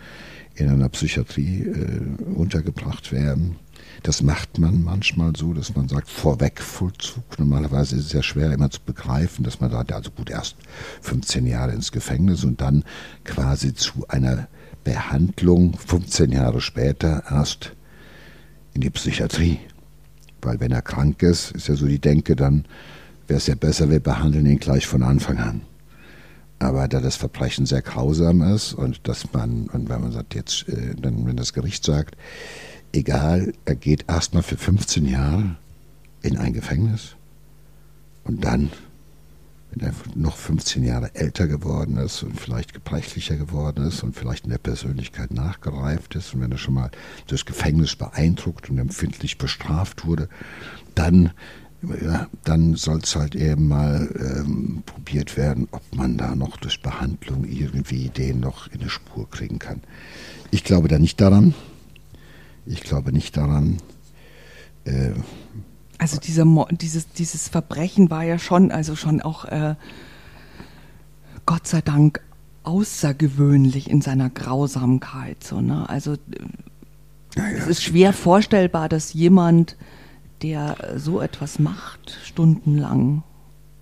in 0.56 0.70
einer 0.70 0.90
Psychiatrie 0.90 1.64
äh, 1.64 2.34
untergebracht 2.34 3.12
werden. 3.12 3.58
Das 4.04 4.22
macht 4.22 4.60
man 4.60 4.84
manchmal 4.84 5.36
so, 5.36 5.54
dass 5.54 5.76
man 5.76 5.88
sagt, 5.90 6.10
Vorwegvollzug. 6.10 7.40
Normalerweise 7.40 7.96
ist 7.96 8.06
es 8.06 8.14
ja 8.14 8.24
schwer 8.24 8.52
immer 8.52 8.70
zu 8.70 8.80
begreifen, 8.86 9.44
dass 9.44 9.60
man 9.60 9.72
sagt, 9.72 9.92
also 9.92 10.12
gut, 10.12 10.30
erst 10.30 10.56
15 11.02 11.48
Jahre 11.48 11.74
ins 11.74 11.92
Gefängnis 11.92 12.44
und 12.44 12.62
dann 12.62 12.84
quasi 13.24 13.74
zu 13.74 14.08
einer 14.08 14.48
Behandlung 14.84 15.78
15 15.78 16.32
Jahre 16.32 16.62
später 16.62 17.24
erst 17.30 17.74
in 18.78 18.82
die 18.82 18.92
Psychiatrie. 18.92 19.60
Weil 20.42 20.60
wenn 20.60 20.72
er 20.72 20.84
krank 20.84 21.24
ist, 21.24 21.52
ist 21.52 21.68
ja 21.68 21.76
so 21.76 21.88
die 21.88 21.98
Denke, 22.00 22.36
dann 22.36 22.66
wäre 23.28 23.40
es 23.40 23.48
ja 23.48 23.56
besser, 23.56 23.90
wir 23.90 24.00
behandeln 24.00 24.46
ihn 24.46 24.60
gleich 24.60 24.86
von 24.86 25.02
Anfang 25.02 25.40
an. 25.40 25.62
Aber 26.60 26.88
da 26.88 27.02
das 27.02 27.16
Verbrechen 27.16 27.66
sehr 27.66 27.82
grausam 27.82 28.42
ist 28.44 28.74
und 28.74 29.08
dass 29.08 29.34
man, 29.34 29.68
und 29.74 29.90
wenn 29.90 30.02
man 30.02 30.12
sagt, 30.12 30.36
jetzt, 30.36 30.70
äh, 30.70 30.94
dann, 30.96 31.26
wenn 31.26 31.36
das 31.36 31.54
Gericht 31.54 31.84
sagt, 31.84 32.16
egal, 32.94 33.52
er 33.66 33.76
geht 33.76 34.06
erstmal 34.08 34.44
für 34.44 34.58
15 34.58 35.06
Jahre 35.06 35.56
in 36.22 36.38
ein 36.38 36.54
Gefängnis 36.54 37.16
und 38.26 38.46
dann, 38.46 38.70
wenn 39.72 39.88
er 39.88 39.94
noch 40.16 40.38
15 40.38 40.84
Jahre 40.84 41.14
älter 41.16 41.48
geworden 41.48 41.98
ist 41.98 42.24
und 42.24 42.40
vielleicht 42.40 42.74
gebrechlicher 42.74 43.36
geworden 43.36 43.86
ist 43.86 44.04
und 44.04 44.16
vielleicht 44.16 44.46
in 44.46 44.52
der 44.52 44.58
Persönlichkeit 44.58 45.32
nachgereift 45.32 46.16
ist 46.16 46.34
und 46.34 46.42
wenn 46.42 46.52
er 46.52 46.58
schon 46.58 46.76
mal 46.76 46.92
das 47.28 47.46
Gefängnis 47.46 47.96
beeindruckt 47.96 48.70
und 48.70 48.78
empfindlich 48.78 49.38
bestraft 49.38 50.06
wurde, 50.06 50.30
dann 50.96 51.32
ja, 52.02 52.28
dann 52.44 52.76
soll 52.76 53.00
es 53.04 53.16
halt 53.16 53.36
eben 53.36 53.68
mal 53.68 54.10
ähm, 54.20 54.82
probiert 54.86 55.38
werden, 55.38 55.68
ob 55.72 55.84
man 55.96 56.18
da 56.18 56.36
noch 56.36 56.58
durch 56.58 56.82
Behandlung 56.82 57.46
irgendwie 57.46 58.10
den 58.10 58.40
noch 58.40 58.68
in 58.72 58.82
eine 58.82 58.90
Spur 58.90 59.30
kriegen 59.30 59.60
kann. 59.60 59.82
Ich 60.50 60.64
glaube 60.64 60.88
da 60.88 60.98
nicht 60.98 61.22
daran. 61.22 61.54
Ich 62.66 62.82
glaube 62.82 63.14
nicht 63.14 63.38
daran. 63.38 63.78
Äh, 64.86 65.12
also 65.98 66.20
dieser, 66.20 66.46
dieses, 66.72 67.10
dieses 67.10 67.48
Verbrechen 67.48 68.10
war 68.10 68.24
ja 68.24 68.40
schon, 68.40 68.72
also 68.72 68.96
schon 68.96 69.22
auch 69.22 69.46
äh, 69.46 69.76
Gott 71.46 71.68
sei 71.68 71.82
Dank 71.82 72.22
außergewöhnlich 72.64 73.90
in 73.90 74.02
seiner 74.02 74.30
Grausamkeit. 74.30 75.44
So, 75.44 75.62
ne? 75.62 75.90
Also 75.90 76.14
äh, 76.14 76.18
ja, 77.36 77.50
ja. 77.50 77.58
es 77.58 77.68
ist 77.68 77.84
schwer 77.84 78.14
vorstellbar, 78.14 78.90
dass 78.90 79.14
jemand 79.14 79.76
der 80.42 80.76
so 80.98 81.20
etwas 81.22 81.60
macht, 81.60 82.18
stundenlang. 82.24 83.24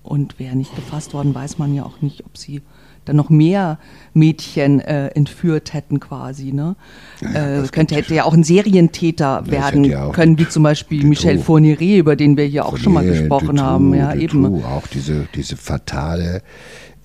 Und 0.04 0.38
wäre 0.38 0.56
nicht 0.56 0.76
gefasst 0.76 1.14
worden, 1.14 1.34
weiß 1.34 1.58
man 1.58 1.74
ja 1.74 1.84
auch 1.84 2.02
nicht, 2.02 2.26
ob 2.26 2.38
sie 2.38 2.62
dann 3.06 3.16
noch 3.16 3.30
mehr 3.30 3.80
Mädchen 4.14 4.80
äh, 4.80 5.08
entführt 5.08 5.74
hätten 5.74 6.00
quasi. 6.00 6.52
Ne? 6.52 6.76
Ja, 7.22 7.62
äh, 7.62 7.68
könnte 7.68 7.96
hätte 7.96 8.14
ja 8.16 8.26
auch 8.26 8.34
ein 8.34 8.44
Serientäter 8.44 9.44
werden 9.48 9.84
ja 9.84 10.10
können, 10.10 10.38
wie 10.38 10.48
zum 10.48 10.64
Beispiel 10.64 11.06
Michel 11.06 11.40
Fournier, 11.40 11.80
über 11.80 12.16
den 12.16 12.38
wir 12.38 12.46
hier 12.46 12.66
auch 12.66 12.78
schon 12.78 12.94
mal 12.94 13.06
gesprochen 13.06 13.62
haben. 13.62 13.94
Ja, 13.94 14.14
eben. 14.14 14.64
Auch 14.64 14.88
diese, 14.88 15.28
diese 15.34 15.58
fatale 15.58 16.42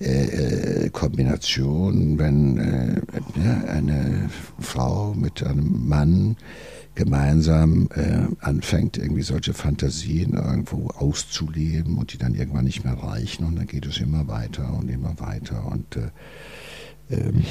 äh, 0.01 0.85
äh, 0.85 0.89
Kombination, 0.89 2.17
wenn 2.17 2.57
äh, 2.57 3.69
eine 3.69 4.29
Frau 4.59 5.13
mit 5.13 5.43
einem 5.43 5.87
Mann 5.87 6.37
gemeinsam 6.95 7.89
äh, 7.95 8.27
anfängt, 8.41 8.97
irgendwie 8.97 9.21
solche 9.21 9.53
Fantasien 9.53 10.33
irgendwo 10.33 10.87
auszuleben 10.89 11.97
und 11.97 12.13
die 12.13 12.17
dann 12.17 12.35
irgendwann 12.35 12.65
nicht 12.65 12.83
mehr 12.83 12.95
reichen 12.95 13.45
und 13.45 13.55
dann 13.55 13.67
geht 13.67 13.85
es 13.85 13.97
immer 13.97 14.27
weiter 14.27 14.73
und 14.73 14.89
immer 14.89 15.17
weiter 15.19 15.65
und 15.65 15.95
äh, 15.95 16.09
ähm, 17.09 17.45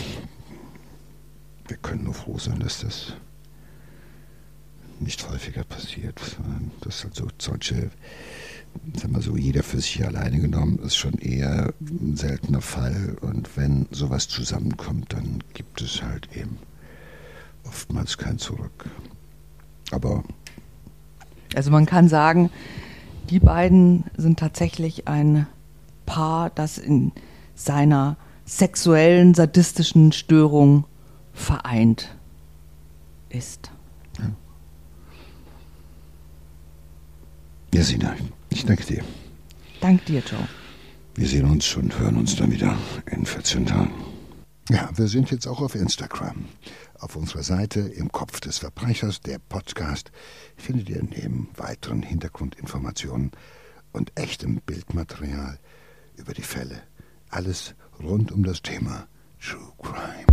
wir 1.69 1.77
können 1.79 2.05
nur 2.05 2.15
froh 2.15 2.39
sein, 2.39 2.59
dass 2.59 2.81
das 2.81 3.15
nicht 4.99 5.27
häufiger 5.31 5.65
passiert, 5.65 6.19
sondern 6.19 6.71
dass 6.83 7.05
halt 7.05 7.15
so 7.15 7.29
solche, 7.39 7.91
sagen 8.95 9.15
wir 9.15 9.23
so, 9.23 9.37
jeder 9.37 9.63
für 9.63 9.81
sich 9.81 10.05
alleine 10.05 10.41
genommen 10.41 10.79
ist 10.81 10.97
schon 10.97 11.15
eher 11.15 11.73
ein 11.81 12.17
seltener 12.17 12.61
Fall 12.61 13.17
und 13.23 13.57
wenn 13.57 13.87
sowas 13.91 14.29
zusammenkommt, 14.29 15.13
dann 15.15 15.43
gibt 15.55 15.81
es 15.81 16.03
halt 16.03 16.29
eben 16.37 16.59
oftmals 17.65 18.19
kein 18.19 18.39
Zurück. 18.39 18.91
Aber. 19.91 20.23
Also 21.55 21.71
man 21.71 21.87
kann 21.87 22.09
sagen, 22.09 22.51
die 23.29 23.41
beiden 23.41 24.05
sind 24.17 24.39
tatsächlich 24.39 25.09
ein 25.09 25.47
Paar, 26.07 26.51
das 26.51 26.79
in 26.79 27.13
seiner 27.55 28.17
sexuellen, 28.45 29.35
sadistischen 29.35 30.13
Störung 30.13 30.85
vereint 31.33 32.17
ist. 33.29 33.71
Ja, 34.19 34.31
ja 37.75 37.83
Sina, 37.83 38.15
ich 38.49 38.65
danke 38.67 38.85
dir. 38.85 39.05
Dank 39.81 40.05
dir, 40.07 40.21
Joe. 40.21 40.41
Wir 41.15 41.27
sehen 41.27 41.49
uns 41.49 41.77
und 41.77 41.99
hören 41.99 42.17
uns 42.17 42.37
dann 42.37 42.51
wieder 42.51 42.77
in 43.07 43.25
14 43.25 43.67
Tagen. 43.67 44.10
Ja, 44.71 44.89
wir 44.95 45.09
sind 45.09 45.33
jetzt 45.33 45.49
auch 45.49 45.61
auf 45.61 45.75
Instagram. 45.75 46.45
Auf 47.01 47.17
unserer 47.17 47.43
Seite 47.43 47.81
im 47.81 48.13
Kopf 48.13 48.39
des 48.39 48.59
Verbrechers, 48.59 49.21
der 49.21 49.41
Podcast, 49.41 50.13
findet 50.57 50.89
ihr 50.89 51.03
neben 51.03 51.49
weiteren 51.57 52.03
Hintergrundinformationen 52.03 53.33
und 53.93 54.13
echtem 54.15 54.61
Bildmaterial 54.65 55.59
über 56.17 56.35
die 56.35 56.43
Fälle 56.43 56.83
alles 57.31 57.75
rund 58.01 58.33
um 58.33 58.45
das 58.45 58.63
Thema 58.63 59.07
True 59.41 59.73
Crime. 59.83 60.27